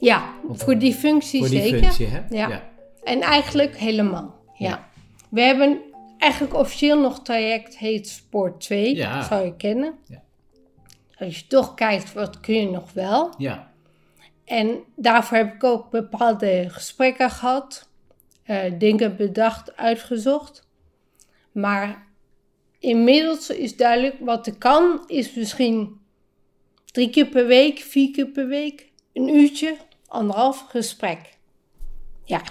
[0.00, 1.78] Ja, voor die functie Voor die zeker.
[1.78, 2.20] functie, hè?
[2.28, 2.62] Ja.
[3.02, 4.34] En eigenlijk helemaal.
[4.54, 4.68] Ja.
[4.68, 4.88] Ja.
[5.28, 5.78] We hebben
[6.18, 8.96] eigenlijk officieel nog traject heet Sport 2.
[8.96, 9.22] Ja.
[9.22, 9.94] Zou je kennen.
[10.06, 10.22] Ja.
[11.20, 13.34] Als je toch kijkt, wat kun je nog wel?
[13.38, 13.72] Ja.
[14.44, 17.88] En daarvoor heb ik ook bepaalde gesprekken gehad.
[18.42, 20.66] eh, dingen bedacht, uitgezocht.
[21.52, 22.06] Maar
[22.78, 26.00] inmiddels is duidelijk wat ik kan, is misschien
[26.84, 31.38] drie keer per week, vier keer per week, een uurtje, anderhalf gesprek.
[32.24, 32.42] Ja,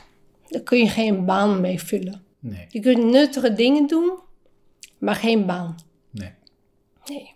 [0.47, 2.23] daar kun je geen baan mee vullen.
[2.39, 2.65] Nee.
[2.69, 4.19] Je kunt nuttige dingen doen,
[4.97, 5.75] maar geen baan.
[6.09, 6.33] Nee.
[7.05, 7.33] Nee.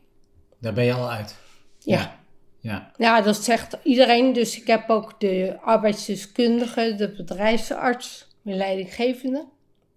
[0.63, 1.35] Daar ben je al uit.
[1.79, 1.97] Ja.
[1.97, 2.21] Ja.
[2.59, 2.91] Ja.
[2.97, 4.33] Ja, dat zegt iedereen.
[4.33, 9.45] Dus ik heb ook de arbeidsdeskundige, de bedrijfsarts, mijn leidinggevende.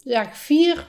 [0.02, 0.88] Dus eigenlijk vier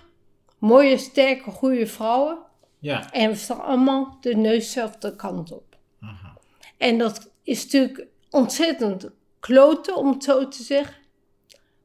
[0.57, 2.37] mooie, sterke, goede vrouwen.
[2.79, 3.11] Ja.
[3.11, 5.77] En we staan allemaal de neus dezelfde kant op.
[6.01, 6.37] Aha.
[6.77, 9.09] En dat is natuurlijk ontzettend
[9.39, 10.95] kloten, om het zo te zeggen.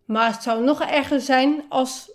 [0.04, 2.10] Maar het zou nog erger zijn als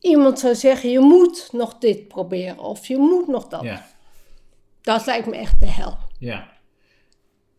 [0.00, 3.62] iemand zou zeggen: je moet nog dit proberen of je moet nog dat.
[3.62, 3.90] Ja.
[4.82, 5.98] Dat lijkt me echt de hel.
[6.18, 6.50] Ja.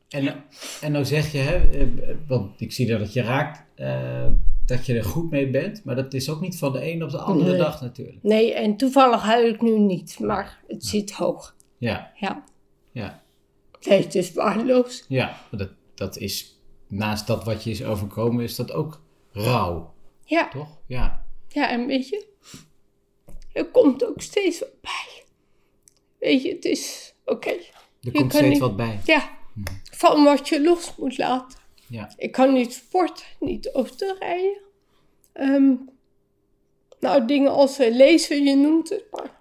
[0.10, 0.44] En,
[0.82, 1.88] en nou zeg je, hè, eh,
[2.28, 4.32] want ik zie dat het je raakt, eh,
[4.66, 5.84] dat je er goed mee bent.
[5.84, 7.58] Maar dat is ook niet van de een op de andere Nee.
[7.60, 8.18] dag natuurlijk.
[8.22, 11.56] Nee, en toevallig huil ik nu niet, maar het zit hoog.
[11.78, 12.12] Ja.
[12.16, 12.44] Ja,
[12.92, 13.24] Ja.
[13.82, 15.06] nee, het is waardeloos.
[15.08, 15.26] Ja.
[15.52, 19.94] Maar dat, dat is, naast dat wat je is overkomen, is dat ook rouw.
[20.26, 20.78] Ja, Toch?
[20.86, 21.26] Ja.
[21.48, 22.28] ja, en weet je,
[23.54, 25.24] er komt ook steeds wat bij.
[26.20, 27.50] Weet je, het is oké.
[27.50, 27.60] Er
[28.00, 29.00] Je komt steeds niet- wat bij.
[29.06, 29.30] Ja,
[29.92, 31.60] van wat je los moet laten.
[31.88, 32.10] Ja.
[32.18, 34.58] Ik kan niet sporten, niet autorijden.
[35.34, 35.72] Ehm
[37.00, 39.32] nou, dingen als eh, lezen, je noemt het, maar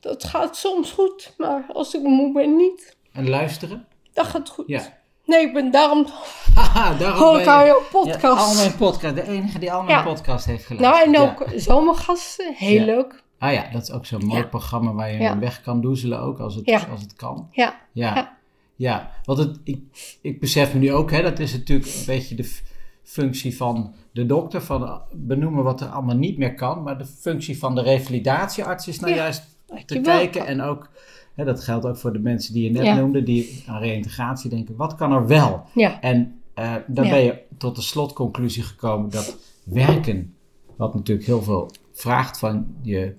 [0.00, 1.34] dat gaat soms goed.
[1.36, 2.96] Maar als ik moe ben, niet.
[3.12, 3.86] En luisteren?
[4.12, 4.64] Dat gaat goed.
[4.68, 4.98] Ja.
[5.24, 6.06] Nee, ik ben daarom
[6.54, 8.40] Haha, daarom hoor ik je- Ja, podcast.
[8.48, 9.14] al mijn podcast.
[9.14, 10.04] De enige die al mijn Ja.
[10.04, 11.10] podcast heeft geluisterd.
[11.10, 13.22] nou, en ook zomergasten, heel leuk.
[13.40, 14.46] Ah ja, dat is ook zo'n mooi Ja.
[14.46, 15.38] programma waar je Ja.
[15.38, 16.86] weg kan doezelen ook als het, Ja.
[16.90, 17.48] als het kan.
[17.50, 18.38] Ja, Ja,
[18.76, 19.10] Ja.
[19.24, 19.78] want het, ik,
[20.20, 22.58] ik besef me nu ook, hè, dat is natuurlijk een beetje de
[23.02, 26.82] functie van de dokter, van eh, benoemen wat er allemaal niet meer kan.
[26.82, 29.42] Maar de functie van de revalidatiearts is nou juist
[29.86, 30.88] te kijken en ook,
[31.34, 34.76] hè, dat geldt ook voor de mensen die je net noemde, die aan reïntegratie denken,
[34.76, 35.62] wat kan er wel?
[35.74, 40.34] Ja, En eh dan ben je tot de slotconclusie gekomen dat werken,
[40.76, 43.14] wat natuurlijk heel veel vraagt van je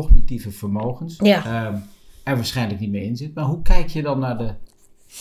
[0.00, 1.44] cognitieve vermogens, Ja.
[1.44, 1.78] ehm,
[2.24, 3.34] er waarschijnlijk niet meer in zit.
[3.34, 4.54] Maar hoe kijk je dan naar de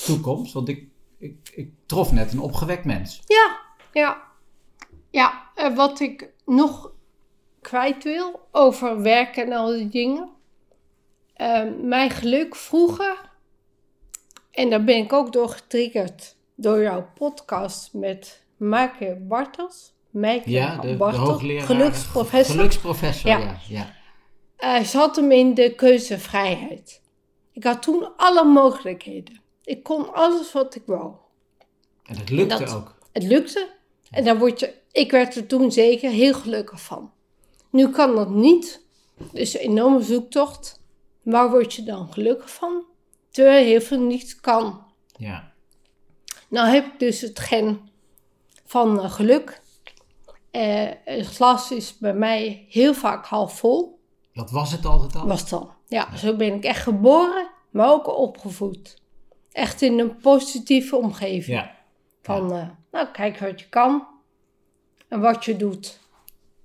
[0.06, 0.54] toekomst?
[0.54, 3.22] Want ik, ik, ik trof net een opgewekt mens.
[3.28, 3.58] ja,
[3.94, 4.22] ja.
[5.10, 6.92] Ja, en wat ik nog
[7.62, 10.30] kwijt wil over werk en al die dingen.
[11.34, 13.30] Ehm, mijn geluk vroeger,
[14.52, 19.94] en daar ben ik ook door getriggerd door jouw podcast met Maaike Bartels.
[20.10, 21.66] Maaike Ja, de, Bartels, hoogleraar.
[21.66, 22.56] geluksprofessor.
[22.56, 23.38] Geluksprofessor, Ja.
[23.40, 23.56] ja.
[23.68, 24.02] ja.
[24.64, 27.02] Hij zat hem in de keuzevrijheid.
[27.52, 29.42] Ik had toen alle mogelijkheden.
[29.64, 31.14] Ik kon alles wat ik wou.
[32.04, 32.96] En het lukte Dat- ook.
[33.12, 33.70] Het lukte.
[34.12, 37.12] En dan word je, ik werd er toen zeker heel gelukkig van.
[37.70, 38.86] Nu kan dat niet.
[39.32, 40.82] Dus een enorme zoektocht.
[41.22, 42.84] Waar word je dan gelukkig van?
[43.30, 44.84] Terwijl heel veel niet kan.
[45.18, 45.52] Ja.
[46.50, 47.90] Nou heb ik dus het gen
[48.66, 49.62] van eh, geluk.
[50.52, 54.02] Eh, het glas is bij mij heel vaak half vol.
[54.34, 55.28] Dat was het altijd al?
[55.28, 55.72] Was het al.
[55.88, 59.02] Ja, zo ben ik echt geboren, maar ook opgevoed.
[59.52, 61.58] Echt in een positieve omgeving.
[61.60, 61.76] Ja.
[62.22, 64.08] Van, eh, nou, kijk wat je kan
[65.08, 66.00] en wat je doet.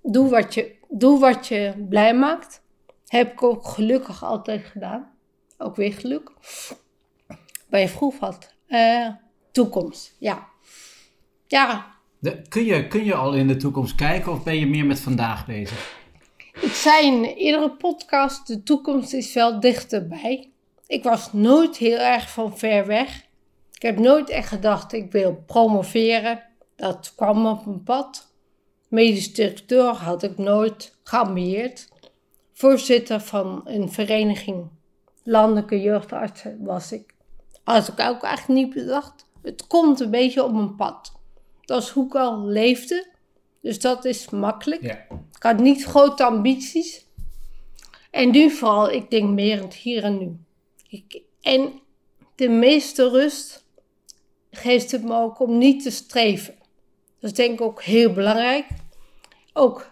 [0.03, 2.63] Doe wat je, doe wat je blij maakt.
[3.07, 5.11] Heb ik ook gelukkig altijd gedaan.
[5.59, 6.31] Ook weer geluk.
[7.69, 8.55] Waar je vroeg had.
[8.67, 9.09] Eh,
[9.53, 10.47] toekomst, ja.
[11.47, 11.87] Ja,
[12.19, 15.01] De- kun, je, kun je al in de toekomst kijken of ben je meer met
[15.01, 15.98] vandaag bezig?
[16.61, 20.51] Ik zei in iedere podcast, de toekomst is wel dichterbij.
[20.87, 23.27] Ik was nooit heel erg van ver weg.
[23.73, 26.43] Ik heb nooit echt gedacht, ik wil promoveren.
[26.77, 28.33] Dat kwam op mijn pad.
[28.89, 31.89] Medisch directeur had ik nooit geambieerd.
[32.53, 34.69] Voorzitter van een vereniging
[35.23, 37.15] landelijke jeugdartsen was ik.
[37.65, 39.27] Had ik ook eigenlijk niet bedacht.
[39.43, 41.13] Het komt een beetje op mijn pad.
[41.61, 43.07] Dat is hoe ik al leefde.
[43.61, 44.83] Dus dat is makkelijk.
[44.83, 45.07] Ja.
[45.39, 47.07] Ik had niet grote ambities.
[48.11, 50.37] En nu vooral, ik denk meer het hier en nu.
[50.89, 51.73] Ik, en
[52.35, 53.65] de meeste rust
[54.51, 56.55] geeft het me ook om niet te streven.
[57.21, 58.67] Dat is denk ik ook heel belangrijk.
[59.53, 59.89] Ook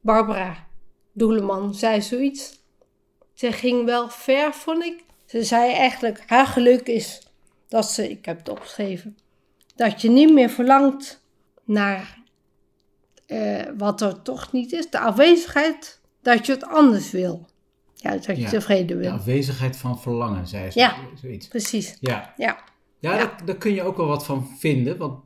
[0.00, 0.66] Barbara
[1.12, 2.58] Doeleman zei zoiets.
[3.34, 5.04] Ze ging wel ver, vond ik.
[5.26, 7.22] Ze zei eigenlijk, haar geluk is
[7.68, 9.18] dat ze, ik heb het opgeschreven,
[9.74, 11.22] dat je niet meer verlangt
[11.64, 12.19] naar
[13.30, 14.90] eh, wat er toch niet is.
[14.90, 17.48] De afwezigheid dat je het anders wil.
[17.94, 18.48] Ja, dat je Ja.
[18.48, 19.10] tevreden De wil.
[19.12, 20.78] afwezigheid van verlangen, zei ze.
[20.78, 20.94] Ja.
[21.20, 21.48] Zoiets.
[21.48, 21.96] Precies.
[22.00, 22.34] Ja.
[22.36, 22.58] Ja.
[22.98, 23.16] Ja, Ja.
[23.16, 24.96] Daar, daar kun je ook wel wat van vinden.
[24.98, 25.20] Want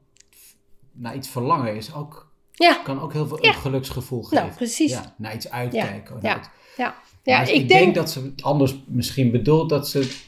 [0.93, 2.81] naar iets verlangen is ook, Ja.
[2.85, 3.49] kan ook heel veel Ja.
[3.49, 4.45] een geluksgevoel geven.
[4.45, 4.91] Nou, precies.
[4.91, 6.19] Ja, naar iets uitkijken.
[6.23, 6.35] Ja.
[6.35, 6.95] naar Ja.
[7.23, 7.43] Ja.
[7.47, 10.23] Ja, ik, denk, dat ze het anders misschien bedoelt dat ze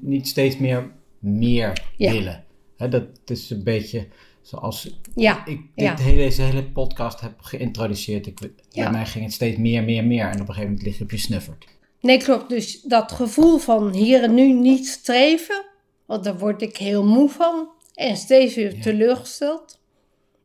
[0.00, 2.12] niet steeds meer meer Ja.
[2.12, 2.44] willen.
[2.76, 4.08] Hè, dat is een beetje
[4.48, 5.46] zoals Ja.
[5.46, 5.94] ik Ja.
[5.94, 8.26] dit hele, deze hele podcast heb geïntroduceerd.
[8.26, 8.38] Ik,
[8.70, 8.82] Ja.
[8.82, 10.24] Bij mij ging het steeds meer, meer, meer.
[10.24, 11.66] En op een gegeven moment lig je op je snuffert.
[12.00, 12.48] Nee, klopt.
[12.48, 15.64] Dus dat gevoel van hier en nu niet streven,
[16.06, 19.80] want daar word ik heel moe van en steeds weer teleurgesteld.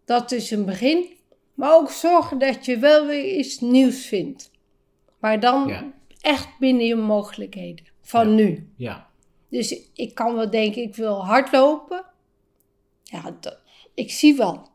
[0.05, 1.05] Dat is een begin.
[1.53, 4.51] Maar ook zorgen dat je wel weer iets nieuws vindt.
[5.19, 8.69] Maar dan echt binnen je mogelijkheden van nu.
[8.77, 9.09] Ja,
[9.49, 12.05] Dus ik kan wel denken, ik wil hardlopen.
[13.03, 13.59] Ja, dat,
[13.93, 14.67] ik zie wel.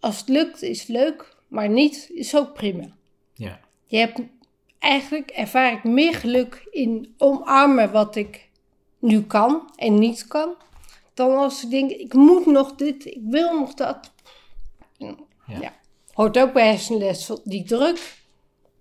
[0.00, 1.36] Als het lukt, is het leuk.
[1.48, 2.88] Maar niet, is ook prima.
[3.34, 4.20] ja, Je hebt
[4.78, 8.48] eigenlijk ervaar ik meer geluk in omarmen wat ik
[8.98, 10.54] nu kan en niet kan.
[11.14, 14.12] Dan als ik denk, ik moet nog dit, ik wil nog dat.
[15.46, 15.72] Ja.
[16.12, 18.22] Hoort ook bij hersenles, die druk,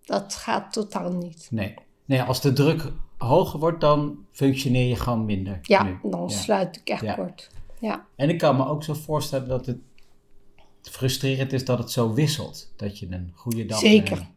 [0.05, 1.47] dat gaat totaal niet.
[1.51, 1.73] nee.
[2.05, 5.59] Nee, als de druk hoger wordt, dan functioneer je gewoon minder.
[5.61, 5.99] Ja, nu.
[6.03, 6.37] dan Ja.
[6.37, 7.13] sluit ik echt Ja.
[7.13, 7.49] kort.
[7.81, 9.77] Ja, En ik kan me ook zo voorstellen dat het
[10.81, 12.73] frustrerend is dat het zo wisselt.
[12.75, 14.17] Dat je een goede dag Zeker.
[14.17, 14.29] hebt.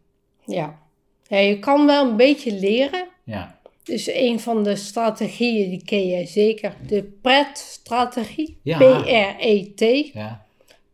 [0.47, 0.79] ja.
[1.27, 1.39] ja.
[1.39, 3.09] Je kan wel een beetje leren.
[3.25, 6.77] Ja, Dus een van de strategieën, die ken jij zeker.
[6.87, 8.59] De PRET-strategie.
[8.63, 8.79] Ja.
[8.79, 9.81] P-R-E-T.
[10.13, 10.47] ja,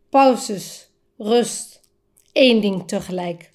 [0.09, 1.81] pauzes, rust,
[2.33, 3.51] één ding tegelijk.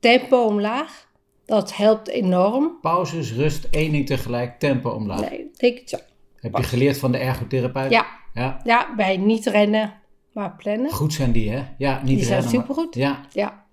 [0.00, 1.08] Tempo omlaag,
[1.44, 2.78] dat helpt enorm.
[2.80, 5.30] pauzes, rust, één ding tegelijk, tempo omlaag.
[5.30, 5.96] Nee, take it zo.
[6.36, 7.90] Heb je geleerd van de ergotherapeut?
[7.90, 8.06] Ja,
[8.36, 8.60] ja.
[8.64, 9.92] ja, bij niet rennen,
[10.32, 10.90] maar plannen.
[10.90, 11.64] Goed zijn die, hè?
[11.78, 12.56] Ja, niet Die zijn rennen.
[12.56, 12.94] maar- supergoed.
[12.94, 13.64] Ja, Ja,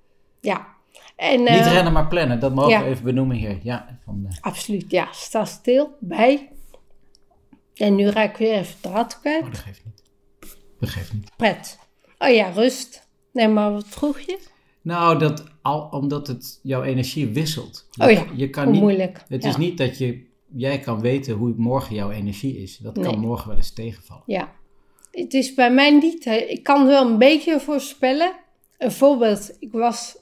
[0.42, 0.68] ja.
[1.16, 2.40] En, niet eh, rennen, maar plannen.
[2.40, 2.84] Dat mogen ja.
[2.84, 3.60] we even benoemen hier.
[3.64, 5.08] Ja, van, eh, Absoluut, ja.
[5.12, 6.50] Sta stil, bij.
[7.76, 9.44] En nu raak ik weer even draad kwijt.
[9.44, 10.04] oh, dat geeft niet.
[10.80, 11.32] Dat geeft niet.
[11.36, 11.80] Pret.
[12.18, 13.08] Oh ja, rust.
[13.34, 14.40] Nee, maar wat vroeg je?
[14.82, 17.88] Nou, dat, al, omdat het jouw energie wisselt.
[17.92, 19.24] Je, Oh ja, je kan niet, moeilijk.
[19.28, 19.50] Het ja.
[19.50, 22.78] is niet dat je, jij kan weten hoe morgen jouw energie is.
[22.78, 23.16] Dat kan Nee.
[23.18, 24.24] morgen wel eens tegenvallen.
[24.26, 24.52] Ja.
[25.12, 26.26] Het is bij mij niet.
[26.26, 28.34] Ik kan wel een beetje voorspellen.
[28.78, 29.56] Een voorbeeld.
[29.60, 30.18] Ik was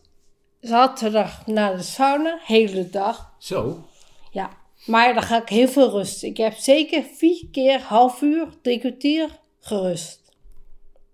[0.60, 3.34] zaterdag naar de sauna, hele dag.
[3.40, 3.86] Zo,
[4.32, 4.50] Ja.
[4.86, 6.28] Maar dan ga ik heel veel rusten.
[6.30, 10.20] Ik heb zeker vier keer half uur, drie kwartier gerust.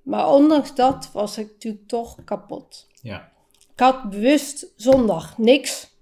[0.01, 2.87] Maar ondanks dat was ik natuurlijk toch kapot.
[3.01, 3.31] ja.
[3.73, 5.95] Ik had bewust zondag niks.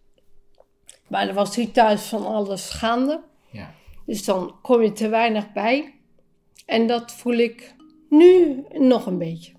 [1.07, 3.21] Maar er was hier thuis van alles gaande.
[3.51, 3.71] Ja.
[4.05, 5.93] Dus dan kom je te weinig bij.
[6.65, 7.75] En dat voel ik
[8.09, 9.51] nu nog een beetje.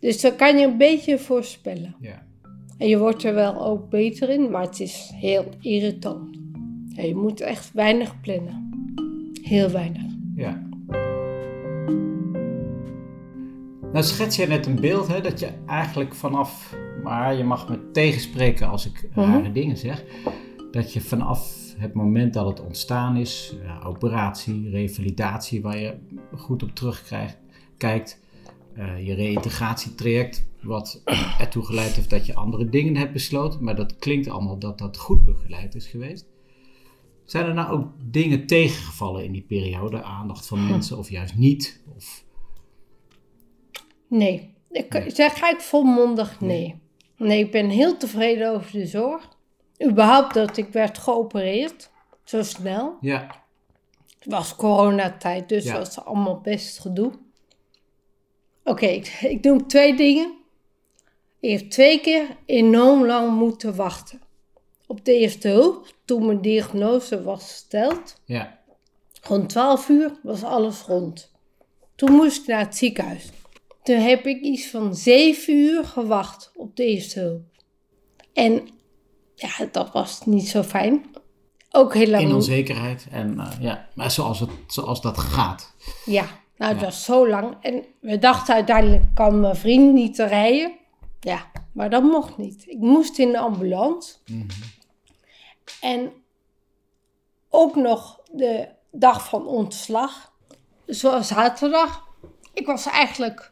[0.00, 1.94] Dus daar kan je een beetje voorspellen.
[2.00, 2.22] Ja.
[2.78, 6.36] En je wordt er wel ook beter in, maar het is heel irritant.
[6.88, 8.70] Ja, je moet echt weinig plannen.
[9.42, 10.02] Heel weinig.
[10.36, 10.62] Ja.
[13.92, 17.90] Nou schets je net een beeld hè, dat je eigenlijk vanaf, maar je mag me
[17.90, 19.30] tegenspreken als ik Mhm.
[19.32, 20.04] rare dingen zeg,
[20.72, 23.54] dat je vanaf het moment dat het ontstaan is,
[23.84, 25.94] operatie, revalidatie waar je
[26.36, 27.38] goed op terugkrijgt,
[27.76, 28.20] kijkt,
[28.74, 31.02] eh, je reïntegratietraject, wat
[31.38, 34.96] ertoe geleid heeft dat je andere dingen hebt besloten, maar dat klinkt allemaal dat dat
[34.96, 36.26] goed begeleid is geweest.
[37.24, 40.02] Zijn er nou ook dingen tegengevallen in die periode?
[40.02, 41.82] Aandacht van mensen of juist niet?
[41.96, 42.24] Of,
[44.08, 45.10] Nee, ik Nee.
[45.10, 46.80] zeg gelijk volmondig nee.
[47.16, 49.28] Nee, ik ben heel tevreden over de zorg.
[49.84, 51.90] Überhaupt dat ik werd geopereerd,
[52.24, 52.96] zo snel.
[53.00, 53.44] ja,
[54.18, 55.72] Het was coronatijd, dus Ja.
[55.72, 57.12] dat was allemaal best gedoe.
[58.64, 60.32] Oké, ik, ik doe twee dingen.
[61.40, 64.20] Ik heb twee keer enorm lang moeten wachten.
[64.86, 68.20] Op de eerste hulp, toen mijn diagnose was gesteld.
[68.24, 68.60] ja,
[69.22, 71.32] Rond 12 uur was alles rond.
[71.94, 73.30] Toen moest ik naar het ziekenhuis.
[73.82, 77.42] Toen heb ik iets van 7 uur gewacht op de eerste hulp.
[78.32, 78.68] En
[79.42, 81.04] ja, dat was niet zo fijn.
[81.70, 82.22] Ook heel lang.
[82.22, 83.06] in onzekerheid.
[83.10, 85.74] En eh, ja, maar zoals, het, zoals dat gaat.
[86.04, 86.22] Ja,
[86.56, 86.80] nou, Ja.
[86.80, 87.56] dat was zo lang.
[87.60, 90.72] En we dachten uiteindelijk kan mijn vriend niet rijden.
[91.20, 92.64] Ja, maar dat mocht niet.
[92.66, 94.14] Ik moest in de ambulance.
[95.80, 96.12] En
[97.50, 100.32] ook nog de dag van ontslag.
[100.86, 102.04] Zoals zaterdag.
[102.52, 103.51] Ik was eigenlijk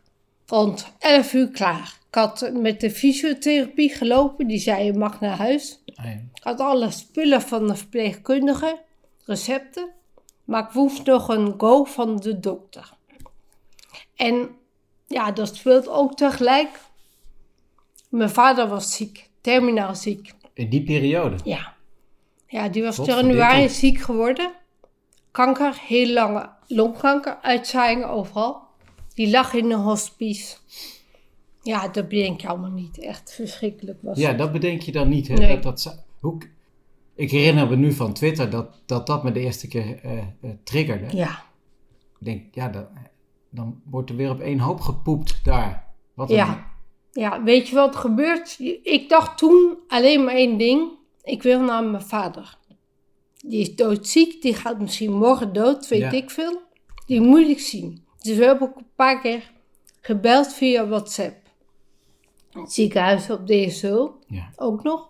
[0.51, 1.99] rond 11 uur klaar.
[2.09, 4.47] Ik had met de fysiotherapie gelopen.
[4.47, 5.83] Die zei je mag naar huis.
[5.95, 6.11] Ah, ja.
[6.11, 8.79] Ik had alle spullen van de verpleegkundige,
[9.25, 9.91] recepten,
[10.45, 12.93] maar ik moest nog een go van de dokter.
[14.17, 14.49] En
[15.07, 16.81] ja, dat speelt ook tegelijk.
[18.09, 20.33] Mijn vader was ziek, terminaal ziek.
[20.55, 21.37] In die periode.
[21.45, 21.75] Ja,
[22.47, 24.53] ja die was januari ziek geworden.
[25.31, 28.70] Kanker, heel lange longkanker, uitzaaiingen overal.
[29.15, 30.57] Die lag in een hospice.
[31.63, 32.99] Ja, dat bedenk je allemaal niet.
[32.99, 34.39] Echt verschrikkelijk was Ja, het.
[34.39, 35.29] dat bedenk je dan niet.
[35.29, 35.35] Hè?
[35.35, 35.53] Nee.
[35.55, 36.39] Dat, dat, zou- hoe,
[37.15, 40.25] ik herinner me nu van Twitter dat dat, dat me de eerste keer eh, eh,
[40.65, 41.17] triggerde.
[41.17, 41.43] Ja.
[42.19, 42.89] Ik denk, ja, dat,
[43.51, 45.87] dan wordt er weer op één hoop gepoept daar.
[46.15, 46.69] Wat een- Ja.
[47.13, 48.57] Ja, weet je wat gebeurt?
[48.83, 50.91] Ik dacht toen alleen maar één ding.
[51.23, 52.59] Ik wil naar mijn vader.
[53.47, 56.11] Die is doodziek, die gaat misschien morgen dood, weet Ja.
[56.11, 56.61] ik veel.
[57.07, 58.05] Die moet ik zien.
[58.21, 59.51] Dus we hebben ook een paar keer
[60.01, 61.37] gebeld via WhatsApp.
[62.53, 64.51] Het ziekenhuis op DSO Ja.
[64.57, 65.09] ook nog.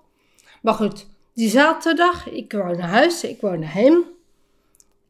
[0.62, 4.04] Maar goed, die zaterdag, ik wou naar huis, ik wou naar hem.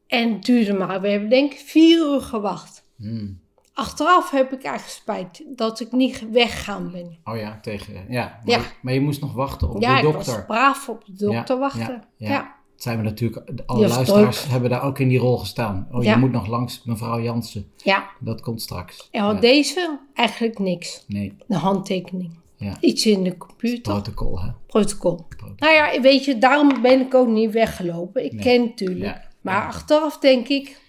[0.06, 2.84] En het duurde maar, we hebben denk ik vier uur gewacht.
[2.96, 3.40] Hmm.
[3.72, 7.18] Achteraf heb ik eigenlijk spijt dat ik niet weggaan ben.
[7.24, 8.06] Oh ja, tegen.
[8.08, 8.64] Ja, maar, Ja.
[8.82, 10.34] maar je moest nog wachten op ja, de ik dokter.
[10.34, 12.04] was braaf op de dokter Ja, wachten.
[12.16, 12.54] ja, Ja, ja.
[12.82, 15.88] Zijn we natuurlijk, alle luisteraars hebben daar ook in die rol gestaan.
[15.92, 16.12] Oh, Ja.
[16.12, 17.70] je moet nog langs mevrouw Jansen.
[17.76, 18.10] ja.
[18.20, 19.08] Dat komt straks.
[19.10, 19.40] En had Ja.
[19.40, 21.04] deze eigenlijk niks.
[21.08, 22.38] Nee, Een handtekening.
[22.56, 22.76] Ja.
[22.80, 23.80] Iets in de computer.
[23.92, 24.48] protocol, hè?
[24.66, 25.14] Protocol.
[25.14, 25.54] Protocol.
[25.56, 28.24] Nou ja, weet je, daarom ben ik ook niet weggelopen.
[28.24, 28.42] Ik Nee.
[28.42, 29.04] ken natuurlijk.
[29.04, 29.22] Ja.
[29.40, 30.80] Maar achteraf denk ik...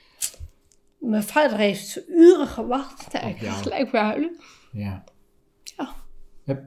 [0.97, 3.07] Mijn vader heeft uren gewacht.
[3.11, 3.35] Jou.
[3.61, 4.35] gelijk weer huilen.
[4.71, 5.03] Ja.
[5.77, 5.93] Ja.
[6.45, 6.63] Heb,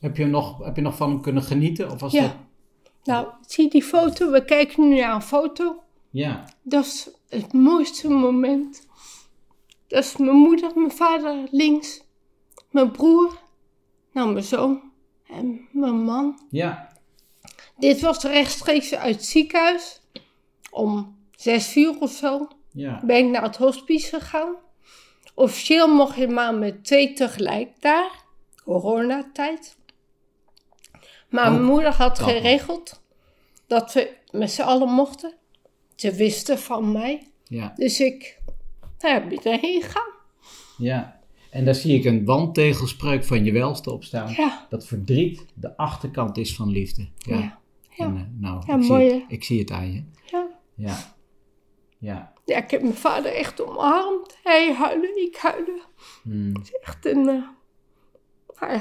[0.00, 1.90] heb, je nog, heb je nog van hem kunnen genieten?
[1.90, 2.22] Of was Ja.
[2.22, 2.32] dat...
[3.06, 4.30] Nou, zie die foto.
[4.30, 5.82] We kijken nu naar een foto.
[6.10, 6.44] Ja.
[6.62, 8.86] Dat is het mooiste moment.
[9.88, 12.02] Dat is mijn moeder, mijn vader links,
[12.70, 13.38] mijn broer,
[14.12, 14.80] nou mijn zoon
[15.28, 16.40] en mijn man.
[16.50, 16.88] Ja.
[17.78, 20.00] Dit was rechtstreeks uit het ziekenhuis.
[20.70, 23.00] Om zes uur of zo Ja.
[23.04, 24.54] ben ik naar het hospice gegaan.
[25.34, 28.10] Officieel mocht je maar met twee tegelijk daar.
[28.64, 29.76] Coronatijd.
[31.36, 33.02] Maar Oh, mijn moeder had geregeld
[33.66, 35.34] dat we met z'n allen mochten.
[35.94, 37.30] Ze wisten van mij.
[37.44, 37.72] Ja.
[37.76, 38.38] Dus ik
[38.98, 40.12] nou ja, ben erheen gegaan.
[40.78, 41.20] Ja.
[41.50, 44.32] En daar zie ik een wandtegelspreuk van je welste op staan.
[44.36, 47.08] Ja, Dat verdriet de achterkant is van liefde.
[47.18, 47.36] Ja.
[47.36, 47.58] ja.
[47.90, 48.04] ja.
[48.04, 49.34] En, eh, nou, Ja, ik, zie mooi, het, hè?
[49.34, 50.04] ik zie het aan je.
[50.24, 50.48] ja.
[50.74, 51.14] Ja.
[51.98, 52.32] Ja.
[52.44, 54.38] Ja, ik heb mijn vader echt omarmd.
[54.42, 55.82] Hij huilde, ik huilde.
[56.22, 56.52] Hmm.
[56.82, 57.42] Echt een eh,
[58.60, 58.80] nou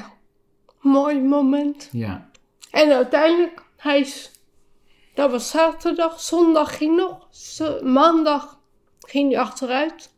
[0.81, 1.89] mooi moment.
[1.91, 2.29] Ja.
[2.75, 4.31] En uiteindelijk, hij is,
[5.13, 7.27] dat was zaterdag, zondag ging nog,
[7.83, 8.59] maandag
[8.99, 10.13] ging hij achteruit.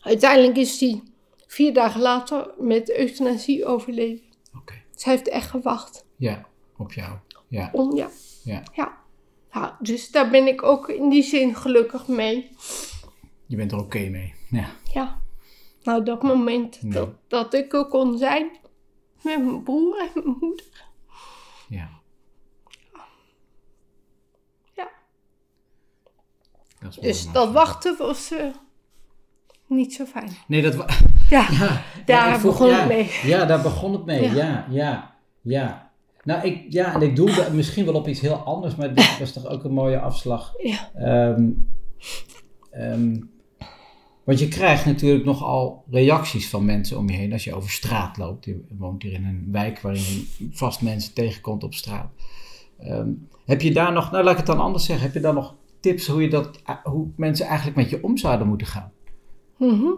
[0.00, 1.02] Uiteindelijk is hij
[1.46, 4.22] vier dagen later met euthanasie overleden.
[4.56, 4.74] Oké.
[4.94, 6.04] Ze heeft echt gewacht.
[6.16, 6.46] Ja,
[6.76, 7.16] op jou.
[7.48, 8.08] Ja, Om, ja.
[8.44, 8.62] ja.
[8.72, 8.98] Ja.
[9.52, 12.50] Ja, dus daar ben ik ook in die zin gelukkig mee.
[13.46, 14.34] Je bent er oké mee.
[14.50, 14.70] Ja.
[14.92, 15.20] Ja.
[15.82, 16.92] Nou, dat moment Nee.
[16.92, 18.50] dat, dat ik er kon zijn
[19.22, 20.66] met mijn broer en mijn moeder.
[21.68, 21.90] ja.
[24.74, 24.88] Ja.
[26.54, 28.32] Dat is Dus dat wachten was
[29.66, 30.30] niet zo fijn.
[30.46, 30.74] Nee, dat...
[31.30, 33.10] Ja, Ja, Daar begon het ja, mee.
[33.22, 34.22] Ja, daar begon het mee.
[34.22, 34.32] Ja.
[34.34, 35.90] Ja, ja, ja.
[36.22, 39.32] Nou, ik, ja, en ik doelde misschien wel op iets heel anders, maar dit was
[39.32, 40.54] toch ook een mooie afslag.
[40.62, 41.48] ja, Ehm,
[42.70, 43.20] ehm,
[44.24, 48.16] want je krijgt natuurlijk nogal reacties van mensen om je heen als je over straat
[48.16, 48.44] loopt.
[48.44, 52.10] Je woont hier in een wijk waarin je vast mensen tegenkomt op straat.
[52.78, 53.08] Ehm,
[53.44, 55.54] heb je daar nog, nou laat ik het dan anders zeggen, heb je daar nog
[55.86, 58.92] tips hoe, je dat, hoe mensen eigenlijk met je om zouden moeten gaan?
[59.56, 59.90] Mhm.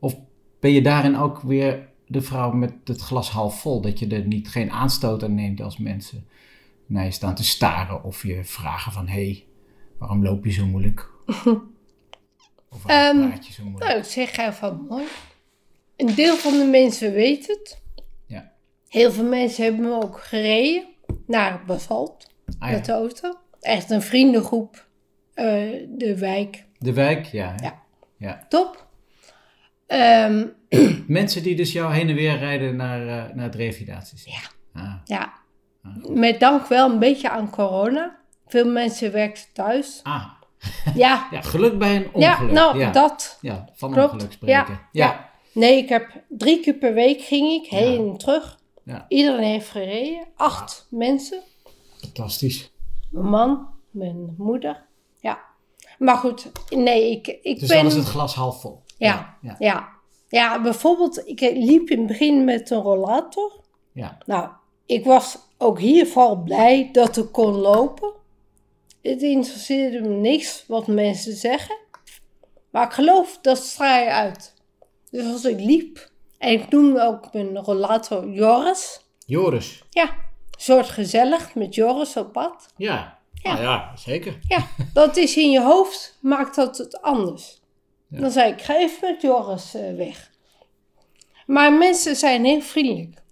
[0.00, 0.16] Of
[0.60, 3.80] ben je daarin ook weer de vrouw met het glas half vol?
[3.80, 6.26] Dat je er niet geen aanstoot aan neemt als mensen
[6.86, 9.06] naar je staan te staren of je vragen van...
[9.06, 9.44] hé, hey,
[9.98, 11.10] waarom loop je zo moeilijk?
[12.68, 13.84] Of waarom praat je zo moeilijk?
[13.84, 15.04] Nou, ik zeg even mooi.
[15.96, 17.82] Een deel van de mensen weet het.
[18.26, 18.52] Ja.
[18.88, 20.84] Heel veel mensen hebben me ook gereden
[21.26, 23.34] naar Basalt Ah, met de auto.
[23.66, 24.86] Echt een vriendengroep,
[25.34, 25.44] eh,
[25.88, 26.64] de wijk.
[26.78, 27.54] De wijk, ja.
[27.62, 27.82] Ja.
[28.18, 28.46] ja.
[28.48, 28.86] Top.
[29.86, 30.46] Ehm,
[31.06, 34.50] Mensen die dus jou heen en weer rijden naar, eh, naar het revalidatiecentrum.
[34.74, 35.32] Ah, ja,
[35.82, 36.06] Ah.
[36.08, 38.16] met dank wel een beetje aan corona.
[38.46, 40.00] Veel mensen werken thuis.
[40.02, 40.24] ah.
[40.94, 42.52] Ja, ja, geluk bij een ja ongeluk.
[42.52, 42.90] nou, ja.
[42.90, 43.38] dat.
[43.40, 44.12] Ja, van Klopt.
[44.12, 44.54] ongeluk spreken.
[44.68, 45.06] Ja, ja.
[45.06, 45.30] ja.
[45.52, 48.10] Nee, ik heb drie keer per week ging ik heen Ja.
[48.10, 48.58] en terug.
[48.84, 49.04] Ja.
[49.08, 50.26] Iedereen heeft gereden.
[50.36, 51.40] Acht mensen.
[52.00, 52.70] fantastisch.
[53.10, 54.86] Mijn man, mijn moeder.
[55.20, 55.38] Ja.
[55.98, 57.76] Maar goed, nee, ik, ik Dus ben...
[57.76, 58.82] dan is het glas half vol.
[58.98, 59.56] Ja, ja.
[59.58, 59.88] ja.
[60.28, 60.62] ja.
[60.62, 63.60] bijvoorbeeld, ik liep in het begin met een rollator.
[63.92, 64.18] ja.
[64.26, 64.48] Nou,
[64.86, 68.12] ik was ook hier vooral blij dat ik kon lopen.
[69.02, 71.78] Het interesseerde me niks wat mensen zeggen.
[72.70, 74.54] Maar ik geloof, dat straal je uit.
[75.10, 79.00] Dus als ik liep, en ik noemde ook mijn rollator Joris.
[79.26, 79.82] Joris.
[79.90, 80.16] Ja,
[80.56, 82.72] soort gezellig met Joris op pad.
[82.76, 83.18] Ja.
[83.42, 83.52] Ja.
[83.52, 84.38] Ah, ja, zeker.
[84.48, 87.60] Ja, dat is in je hoofd, maakt dat het anders.
[88.08, 88.20] Ja.
[88.20, 90.30] Dan zei ik, ga even met Joris eh, weg.
[91.46, 93.22] Maar mensen zijn heel vriendelijk.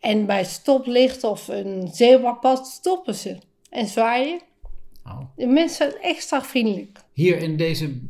[0.00, 3.38] En bij stoplicht of een zebrapad stoppen ze
[3.70, 4.40] en zwaaien.
[5.04, 5.20] Oh.
[5.36, 6.98] De mensen zijn extra vriendelijk.
[7.12, 8.00] Hier in deze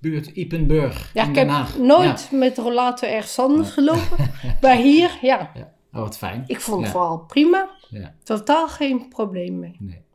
[0.00, 4.32] buurt, Ipenburg, Ja, in ik Den heb nooit met rollator ergens anders gelopen.
[4.62, 5.76] maar hier, ja, Ja.
[5.92, 6.44] Oh, wat fijn.
[6.46, 7.68] ik vond het vooral prima.
[7.88, 9.76] Ja, Totaal geen probleem mee.
[9.78, 10.06] nee.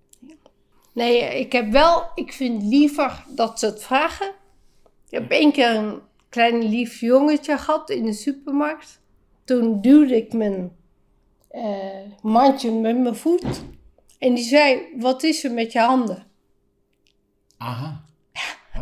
[0.94, 4.28] Nee, ik heb wel, ik vind liever dat ze het vragen.
[5.10, 9.02] Ik heb één keer een klein lief jongetje gehad in de supermarkt.
[9.44, 10.72] Toen duwde ik mijn
[11.50, 11.64] eh,
[12.22, 13.62] mandje met mijn voet.
[14.20, 16.26] En die zei, wat is er met je handen?
[17.58, 18.04] Aha.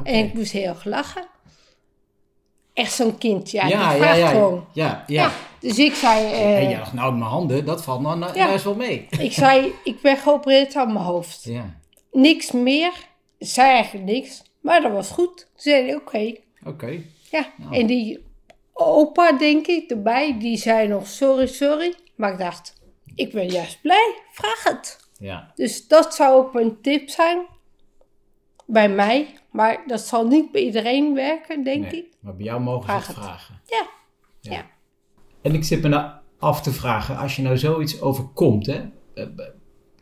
[0.04, 1.28] En ik moest heel erg lachen.
[2.74, 4.66] Echt zo'n kind, ja, ja, die ja, vraagt ja, gewoon.
[4.74, 5.24] ja, ja.
[5.24, 5.32] Ja.
[5.62, 8.47] Dus ik zei, eh, En je dacht, nou, mijn handen, dat valt nou, nou Ja.
[8.47, 9.07] juist wel mee.
[9.20, 11.43] ik zei, ik ben geopereerd aan mijn hoofd.
[11.43, 11.80] Ja,
[12.12, 12.91] Niks meer.
[13.38, 14.43] Ik zei eigenlijk niks.
[14.62, 15.38] Maar dat was goed.
[15.38, 16.36] Toen zei oké.
[16.66, 17.01] oké.
[17.32, 17.76] Ja, Nou.
[17.76, 18.24] en die
[18.74, 21.95] opa, denk ik, erbij, die zei nog sorry, sorry.
[22.16, 22.82] Maar ik dacht,
[23.16, 24.99] ik ben juist blij, vraag het.
[25.20, 27.39] Ja, Dus dat zou ook een tip zijn
[28.66, 29.28] bij mij.
[29.51, 31.95] Maar dat zal niet bij iedereen werken, denk nee.
[32.01, 32.05] ik.
[32.20, 33.16] Maar bij jou mogen ze het het.
[33.16, 33.62] vragen.
[33.66, 33.86] Ja,
[34.39, 34.51] Ja.
[34.51, 34.66] ja.
[35.42, 38.82] En ik zit me nou af te vragen, als je nou zoiets overkomt, hè,
[39.14, 39.26] eh,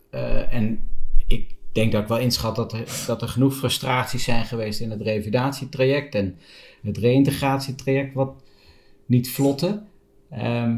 [0.10, 0.90] eh, en
[1.28, 4.92] ik denk dat ik wel inschat dat er, dat er genoeg frustraties zijn geweest in
[4.92, 6.38] het revalidatietraject en
[6.84, 8.34] het reïntegratietraject wat
[9.06, 9.82] niet vlotte.
[10.30, 10.78] Ehm,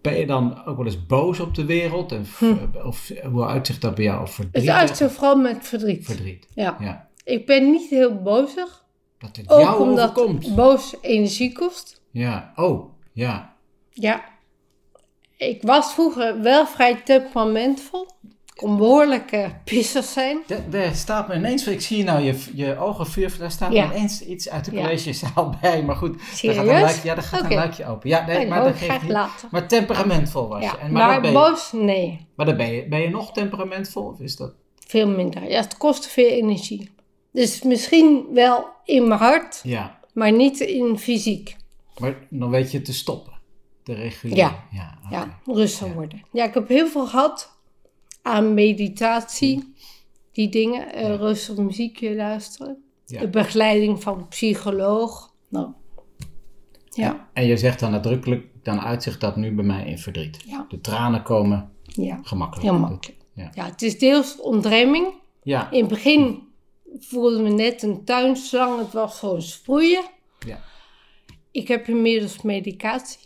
[0.00, 2.12] ben je dan ook wel eens boos op de wereld?
[2.12, 2.42] En, f-
[2.84, 4.22] Of hoe uitzicht dat bij jou?
[4.22, 4.62] Of verdriet?
[4.62, 4.68] Hm.
[4.68, 6.04] Het uitzicht vooral met verdriet.
[6.04, 6.76] Verdriet, Ja.
[6.80, 7.08] ja.
[7.24, 8.84] Ik ben niet heel bozig.
[9.18, 10.54] Dat het Ook jou omdat overkomt.
[10.54, 12.00] boos energie kost.
[12.10, 13.56] Ja, oh, ja.
[14.00, 14.24] Ja.
[15.36, 18.06] Ik was vroeger wel vrij temperamentvol.
[18.54, 20.38] Kon behoorlijk eh, pissig zijn.
[20.70, 23.86] Daar staat me ineens, ik zie nou je, je ogen vuur, daar staat Ja.
[23.86, 24.80] me ineens iets uit de Ja.
[24.82, 25.82] collegezaal bij.
[25.82, 28.08] Maar goed, daar gaat een luikje, ja, daar gaat een luikje open.
[28.08, 29.10] Ja, nee, Nee, maar dat geeft niet.
[29.10, 29.48] later.
[29.50, 30.78] Maar temperamentvol was je.
[30.78, 32.26] En, maar, maar dan ben je, boos, nee.
[32.34, 34.04] maar dan ben je, ben je nog temperamentvol?
[34.04, 34.52] Of is dat...
[34.86, 35.50] Veel minder.
[35.50, 36.90] Ja, het kost veel energie.
[37.32, 41.56] Dus misschien wel in mijn hart, Ja, maar niet in fysiek.
[41.98, 43.32] maar dan weet je te stoppen.
[43.94, 44.54] Reguleren.
[44.70, 44.98] Ja.
[45.10, 46.22] Ja, rustig worden.
[46.32, 47.56] Ja, ik heb heel veel gehad
[48.22, 49.74] aan meditatie.
[50.32, 50.92] Die dingen.
[50.92, 52.82] eh, rustig muziekje luisteren.
[53.06, 55.34] De begeleiding van een psycholoog.
[55.48, 55.68] Nou,
[56.90, 60.42] Ja, En je zegt dan nadrukkelijk, dan uitzicht dat nu bij mij in verdriet.
[60.46, 60.66] Ja.
[60.68, 62.18] De tranen komen ja.
[62.22, 62.70] gemakkelijk.
[62.70, 63.18] Heel makkelijk.
[63.32, 63.50] Ja.
[63.54, 65.06] Ja, het is deels ontremming.
[65.42, 66.42] Ja, In het begin
[66.98, 68.78] voelde me net een tuinslang.
[68.78, 70.04] Het was gewoon sproeien.
[70.46, 70.58] ja.
[71.50, 73.18] Ik heb inmiddels medicatie.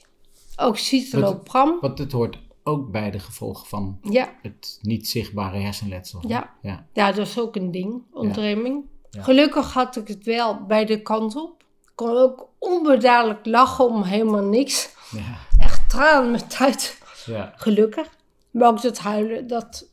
[0.56, 1.78] Ook citalopram.
[1.80, 6.20] Want het hoort ook bij de gevolgen van Ja, het niet zichtbare hersenletsel.
[6.26, 6.50] Ja.
[6.62, 6.86] ja.
[6.92, 8.02] ja, dat is ook een ding.
[8.12, 8.84] Ontremming.
[9.10, 9.22] Ja.
[9.22, 11.64] Gelukkig had ik het wel bij de kant op.
[11.82, 14.90] Ik kon ook onbedadelijk lachen om helemaal niks.
[15.10, 15.36] Ja.
[15.58, 16.98] Echt tranen met uit.
[17.26, 17.52] ja.
[17.56, 18.16] Gelukkig.
[18.50, 19.90] Maar ook dat huilen, dat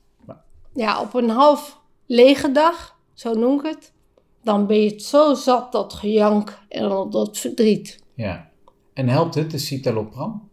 [0.74, 3.93] ja, op een half lege dag, zo noem ik het,
[4.43, 8.03] dan ben je het zo zat dat gejank en al dat verdriet.
[8.14, 8.47] ja.
[8.93, 10.49] En helpt het, de citalopram?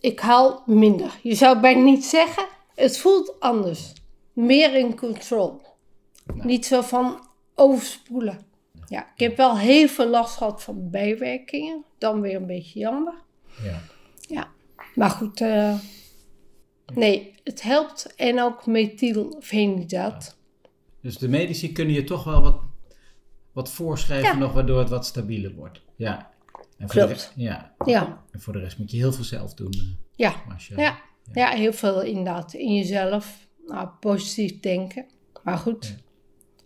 [0.00, 1.18] Ik huil minder.
[1.22, 3.92] Je zou bijna niet zeggen, het voelt anders.
[4.32, 5.60] Meer in control.
[6.34, 8.46] Niet zo van overspoelen.
[8.88, 11.84] Ja, ik heb wel heel veel last gehad van bijwerkingen.
[11.98, 13.14] Dan weer een beetje jammer.
[13.62, 13.80] Ja.
[14.20, 14.48] Ja,
[14.94, 15.40] maar goed.
[15.40, 15.74] eh,
[16.94, 18.14] nee, het helpt.
[18.16, 20.36] En ook methylfenidaat.
[21.00, 22.60] Dus de medici kunnen je toch wel wat,
[23.52, 24.36] wat voorschrijven Ja.
[24.38, 25.80] nog, waardoor het wat stabieler wordt.
[25.96, 26.30] Ja.
[26.78, 27.08] En Klopt.
[27.08, 27.74] rest- ja.
[27.84, 29.70] Ja, En voor de rest moet je heel veel zelf doen.
[29.72, 29.80] eh,
[30.16, 30.80] ja, Marcia.
[30.80, 30.98] ja,
[31.32, 32.54] ja, heel veel inderdaad.
[32.54, 33.46] In jezelf.
[33.66, 35.06] Nou, positief denken.
[35.44, 35.96] Maar goed,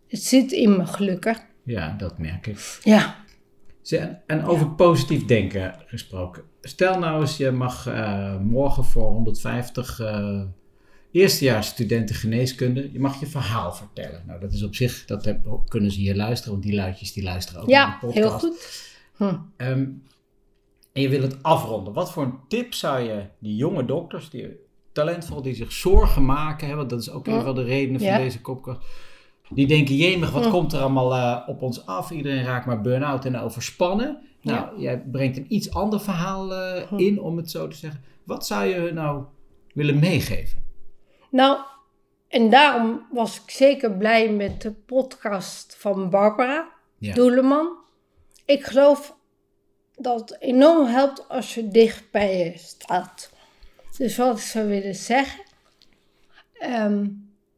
[0.09, 1.39] het zit in me gelukkig.
[1.65, 2.79] Ja, dat merk ik.
[2.85, 3.17] Ja,
[4.27, 6.43] En over positief denken gesproken.
[6.63, 10.43] Stel nou eens, je mag eh, morgen voor 150 eh
[11.13, 14.23] eerstejaars studenten geneeskunde, je mag je verhaal vertellen.
[14.27, 17.23] Nou, dat is op zich, dat heb, kunnen ze hier luisteren, want die luidjes die
[17.23, 18.25] luisteren ook naar ja de podcast.
[18.25, 18.90] heel goed.
[19.29, 19.35] Hm.
[19.57, 19.87] Ehm,
[20.93, 21.93] en je wil het afronden.
[21.93, 24.49] Wat voor een tip zou je die jonge dokters, die
[24.93, 27.45] talentvol, die zich zorgen maken, hè, want dat is ook een Hm.
[27.45, 28.15] van de redenen Ja.
[28.15, 28.81] van deze kopkast.
[29.51, 30.51] Die denken, jemig, wat Hm.
[30.51, 32.11] komt er allemaal eh, op ons af?
[32.11, 34.19] Iedereen raakt maar burn-out en overspannen.
[34.43, 36.97] Nou, jij brengt een iets ander verhaal eh, Hm.
[36.99, 38.03] in, om het zo te zeggen.
[38.25, 39.25] Wat zou je hun nou
[39.75, 40.65] willen meegeven?
[41.31, 41.59] Nou,
[42.29, 46.69] en daarom was ik zeker blij met de podcast van Barbara
[46.99, 47.15] Ja.
[47.15, 47.79] Doeleman.
[48.51, 49.17] Ik geloof
[49.97, 53.31] dat het enorm helpt als je dicht bij je staat.
[53.97, 55.45] Dus wat ik zou willen zeggen,
[56.53, 57.09] ehm,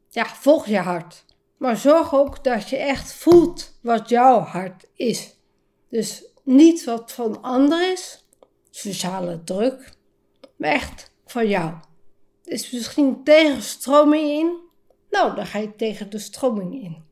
[0.09, 1.25] ja, volg je hart.
[1.57, 5.35] Maar zorg ook dat je echt voelt wat jouw hart is.
[5.89, 8.25] Dus niet wat van anderen is,
[8.69, 9.93] sociale druk,
[10.55, 11.73] maar echt van jou.
[12.43, 14.57] Is misschien tegen stroming in,
[15.09, 17.03] nou dan ga je tegen de stroming in.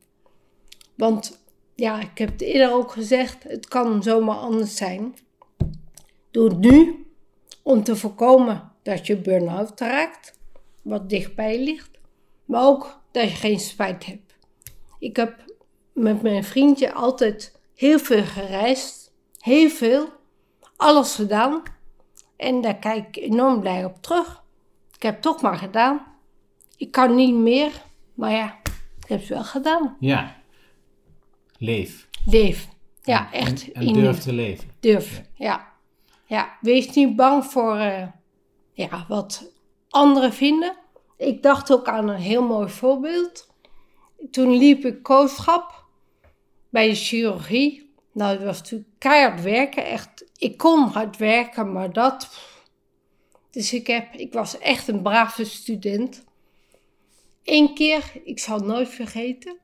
[0.94, 1.41] Want
[1.82, 5.14] ja, ik heb het eerder ook gezegd, het kan zomaar anders zijn.
[6.30, 7.06] Doe het nu
[7.62, 10.38] om te voorkomen dat je burn-out raakt,
[10.82, 11.90] wat dichtbij ligt.
[12.44, 14.34] Maar ook dat je geen spijt hebt.
[14.98, 15.44] Ik heb
[15.92, 20.08] met mijn vriendje altijd heel veel gereisd, heel veel,
[20.76, 21.62] alles gedaan.
[22.36, 24.42] En daar kijk ik enorm blij op terug.
[24.94, 26.06] Ik heb het toch maar gedaan.
[26.76, 27.82] Ik kan niet meer,
[28.14, 28.58] maar ja,
[29.00, 29.96] ik heb het wel gedaan.
[30.00, 30.40] Ja.
[31.62, 32.08] Leef.
[32.26, 32.68] Leef.
[33.02, 33.72] Ja, echt.
[33.72, 34.70] En, durf te leven.
[34.80, 35.72] Durf, ja.
[36.26, 38.06] Ja, wees niet bang voor eh,
[38.72, 39.52] ja, wat
[39.88, 40.76] anderen vinden.
[41.16, 43.50] Ik dacht ook aan een heel mooi voorbeeld.
[44.30, 45.84] Toen liep ik kooschap
[46.68, 47.92] bij de chirurgie.
[48.12, 49.84] Nou, dat was natuurlijk keihard werken.
[49.84, 52.28] Echt, ik kon hard werken, maar dat...
[53.50, 56.24] Dus ik, heb, ik was echt een brave student.
[57.44, 59.56] Eén keer, ik zal het nooit vergeten,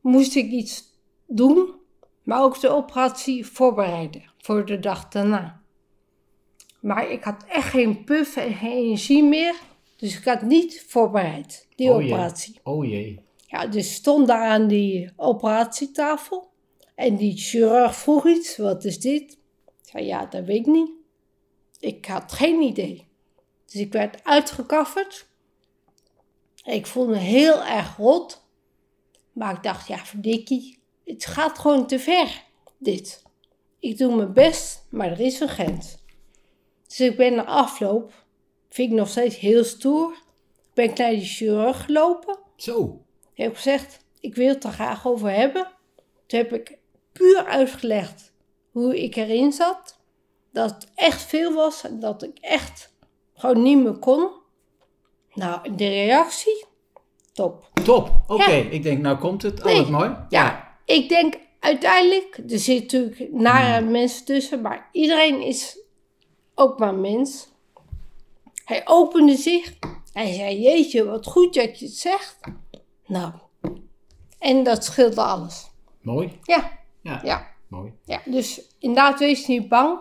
[0.00, 0.89] moest ik iets
[1.30, 1.74] doen,
[2.22, 5.60] maar ook de operatie voorbereiden voor de dag daarna.
[6.80, 9.54] Maar ik had echt geen puff en geen energie meer,
[9.96, 12.12] dus ik had niet voorbereid, die Oh jee.
[12.12, 12.60] operatie.
[12.62, 13.20] Oh jee.
[13.46, 16.50] Ja, dus ik stond daar aan die operatietafel
[16.94, 19.32] en die chirurg vroeg iets, wat is dit?
[19.82, 20.90] Ik zei, ja, dat weet ik niet.
[21.78, 23.08] Ik had geen idee.
[23.66, 25.28] Dus ik werd uitgekafferd.
[26.64, 28.44] Ik voelde me heel erg rot.
[29.32, 30.78] Maar ik dacht, ja, verdikkie,
[31.12, 32.42] het gaat gewoon te ver,
[32.78, 33.22] dit.
[33.78, 35.96] Ik doe mijn best, maar er is een grens.
[36.86, 38.12] Dus ik ben na afloop,
[38.68, 40.14] vind ik nog steeds heel stoer,
[40.74, 42.38] ben ik naar die chirurg gelopen.
[42.56, 43.00] Zo.
[43.34, 45.68] Ik heb gezegd, ik wil het er graag over hebben.
[46.26, 46.78] Toen heb ik
[47.12, 48.32] puur uitgelegd
[48.70, 49.98] hoe ik erin zat.
[50.52, 52.94] Dat het echt veel was en dat ik echt
[53.34, 54.28] gewoon niet meer kon.
[55.34, 56.64] Nou, de reactie,
[57.32, 57.70] top.
[57.84, 58.10] Top.
[58.26, 58.70] Oké, Ja.
[58.70, 59.58] ik denk, nou komt het.
[59.58, 59.76] Oh, Nee.
[59.76, 60.16] wat mooi.
[60.28, 65.78] Ja, ik denk uiteindelijk, er zitten natuurlijk nare mensen tussen, maar iedereen is
[66.54, 67.48] ook maar mens.
[68.64, 69.72] Hij opende zich.
[70.12, 72.38] Hij zei, jeetje, wat goed dat je het zegt.
[73.06, 73.32] Nou,
[74.38, 75.70] en dat scheelde alles.
[76.02, 76.38] Mooi.
[76.42, 77.20] Ja, Ja.
[77.24, 77.92] ja, Mooi.
[78.04, 78.20] ja.
[78.24, 79.98] Dus inderdaad, wees niet bang.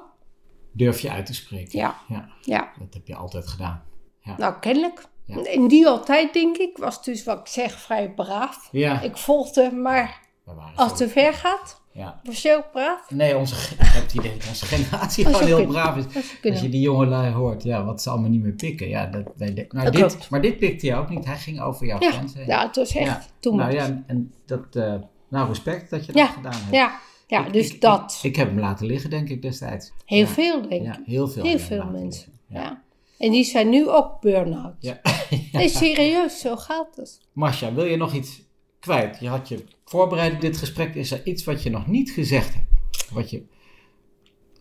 [0.71, 1.79] durf je uit te spreken.
[1.79, 1.99] Ja.
[2.07, 2.29] ja.
[2.41, 3.83] Ja, Dat heb je altijd gedaan.
[4.21, 4.35] Ja.
[4.37, 5.05] nou kennelijk.
[5.25, 5.45] Ja.
[5.45, 8.69] In die altijd, denk ik, was dus wat ik zeg vrij braaf.
[8.71, 12.19] Ja, Ik volgde, maar we waren als het te ver gaat, ja.
[12.23, 13.09] was je ook braaf?
[13.11, 15.73] Nee, onze, ik heb het idee dat onze generatie gewoon heel kunnen.
[15.73, 16.05] braaf is.
[16.15, 16.61] Als kunnen.
[16.61, 18.89] je die jongelui hoort, ja, wat ze allemaal niet meer pikken.
[18.89, 20.29] Ja, dat, wij, de- nou, Dat dit, klopt.
[20.29, 21.25] maar dit pikte je ook niet.
[21.25, 22.45] Hij ging over jouw Ja, grens heen.
[22.45, 24.93] ja, het was echt toen Nou ja, en dat, eh,
[25.29, 26.71] nou respect dat je dat gedaan hebt.
[26.75, 28.19] Ja, ja Ik- dus ik- dat.
[28.23, 29.91] Ik, ik heb hem laten liggen, denk ik, destijds.
[30.05, 30.87] Heel veel, denk ik.
[30.95, 31.43] Ja, heel veel.
[31.43, 32.31] Heel mensen.
[32.47, 32.81] Ja.
[33.17, 34.75] En die zijn nu ook burn-out.
[34.79, 34.99] Ja.
[35.51, 37.19] Nee, serieus, zo gaat het.
[37.33, 38.41] Marcia, wil je nog iets
[38.79, 39.19] kwijt?
[39.19, 40.95] Je had je voorbereid op dit gesprek.
[40.95, 42.67] Is er iets wat je nog niet gezegd hebt?
[43.11, 43.43] Wat je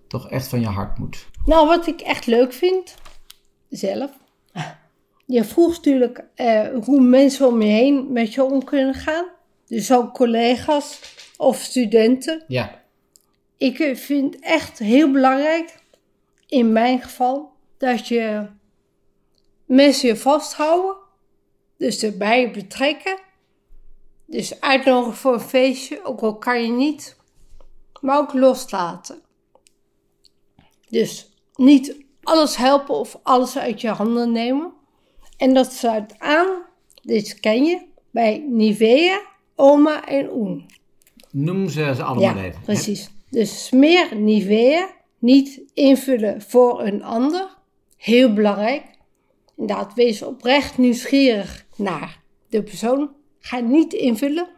[0.06, 1.26] toch echt van je hart moet?
[1.44, 2.94] Nou, wat ik echt leuk vind,
[3.68, 4.10] zelf.
[5.26, 9.24] Je vroeg natuurlijk eh, hoe mensen om je heen met je om kunnen gaan.
[9.66, 11.00] Dus ook collega's
[11.36, 12.44] of studenten.
[12.46, 12.82] Ja,
[13.56, 15.78] Ik eh, vind echt heel belangrijk,
[16.46, 18.46] in mijn geval, dat je
[19.64, 20.96] mensen je vasthouden.
[21.76, 23.18] Dus erbij betrekken.
[24.30, 27.16] Dus uitnodigen voor een feestje, ook al kan je niet.
[28.00, 29.20] Maar ook loslaten.
[30.88, 34.72] Dus niet alles helpen of alles uit je handen nemen.
[35.36, 36.62] En dat sluit aan,
[37.02, 39.20] dit ken je, bij Nivea,
[39.54, 40.66] Oma en Oen.
[41.30, 42.60] noem ze ze allemaal Ja, even.
[42.62, 43.10] precies.
[43.30, 47.56] Dus smeer Nivea, niet invullen voor een ander.
[47.96, 48.82] Heel belangrijk.
[49.56, 53.10] Inderdaad, wees oprecht nieuwsgierig naar de persoon.
[53.40, 54.48] Ga niet invullen.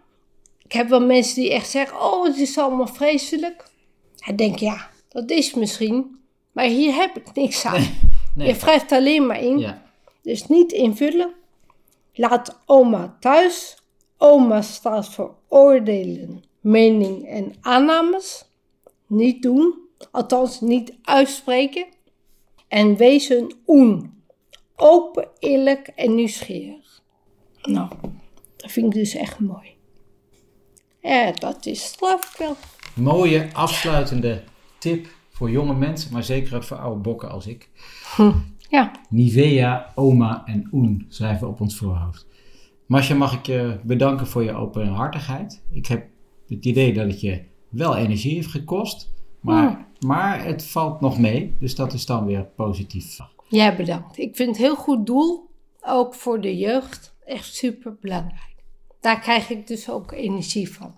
[0.62, 3.70] Ik heb wel mensen die echt zeggen, oh, het is allemaal vreselijk.
[4.26, 6.18] Ik denk, ja, dat is misschien.
[6.52, 7.86] Maar hier heb ik niks aan.
[8.34, 8.46] Nee.
[8.48, 9.58] Je wrijft alleen maar in.
[9.58, 9.82] Ja,
[10.22, 11.34] Dus niet invullen.
[12.14, 13.76] Laat oma thuis.
[14.18, 18.44] Oma staat voor oordelen, mening en aannames.
[19.06, 19.74] Niet doen,
[20.10, 21.86] althans niet uitspreken.
[22.68, 24.22] En wees een oen.
[24.76, 27.02] Open, eerlijk en nieuwsgierig.
[27.62, 27.88] Nou,
[28.60, 29.68] dat vind ik dus echt mooi.
[31.02, 32.56] Ja, dat is straf wel.
[32.94, 34.42] mooie afsluitende
[34.78, 37.68] tip voor jonge mensen, maar zeker ook voor oude bokken als ik.
[38.68, 42.26] Ja, Nivea, Oma en Oen schrijven op ons voorhoofd.
[42.86, 45.62] Masja, mag ik je bedanken voor je openhartigheid.
[45.70, 46.06] Ik heb
[46.48, 51.54] het idee dat het je wel energie heeft gekost, maar, maar het valt nog mee.
[51.58, 53.18] Dus dat is dan weer positief.
[53.48, 54.18] jij bedankt.
[54.18, 55.49] Ik vind het heel goed doel,
[55.80, 58.54] ook voor de jeugd, echt super belangrijk.
[59.00, 60.94] Daar krijg ik dus ook energie van.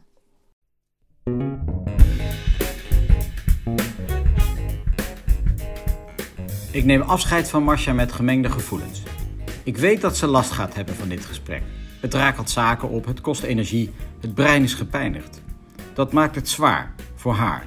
[6.72, 9.02] Ik neem afscheid van Marcia met gemengde gevoelens.
[9.64, 11.62] Ik weet dat ze last gaat hebben van dit gesprek.
[12.00, 15.42] Het rakelt zaken op, het kost energie, het brein is gepijnigd.
[15.94, 17.66] Dat maakt het zwaar voor haar.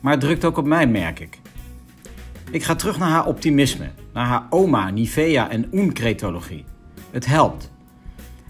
[0.00, 1.38] Maar het drukt ook op mij, merk ik.
[2.50, 6.64] Ik ga terug naar haar optimisme, naar haar oma, Nivea en oenkretologie.
[7.10, 7.70] Het helpt.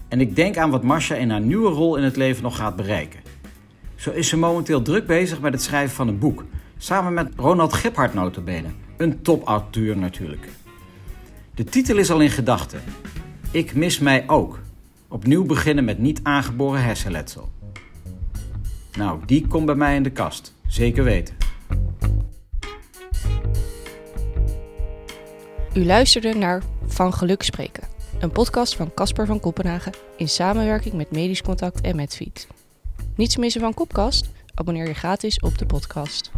[0.07, 2.75] En ik denk aan wat Marcia in haar nieuwe rol in het leven nog gaat
[2.75, 3.19] bereiken.
[3.95, 6.45] Zo is ze momenteel druk bezig met het schrijven van een boek.
[6.77, 8.67] Samen met Ronald Giphart notabene.
[8.97, 10.49] Een topauteur natuurlijk.
[11.55, 12.81] De titel is al in gedachten.
[13.51, 14.59] Ik mis mij ook.
[15.07, 17.51] Opnieuw beginnen met niet aangeboren hersenletsel.
[18.97, 20.53] Nou, die komt bij mij in de kast.
[20.67, 21.40] Zeker weten.
[25.73, 27.83] U luisterde naar Van Geluk Spreken,
[28.19, 32.47] een podcast van Casper van Kopenhagen in samenwerking met Medisch Contact en Medfeed.
[33.15, 34.29] Niets missen van Kopkast?
[34.53, 36.31] Abonneer je gratis op de podcast.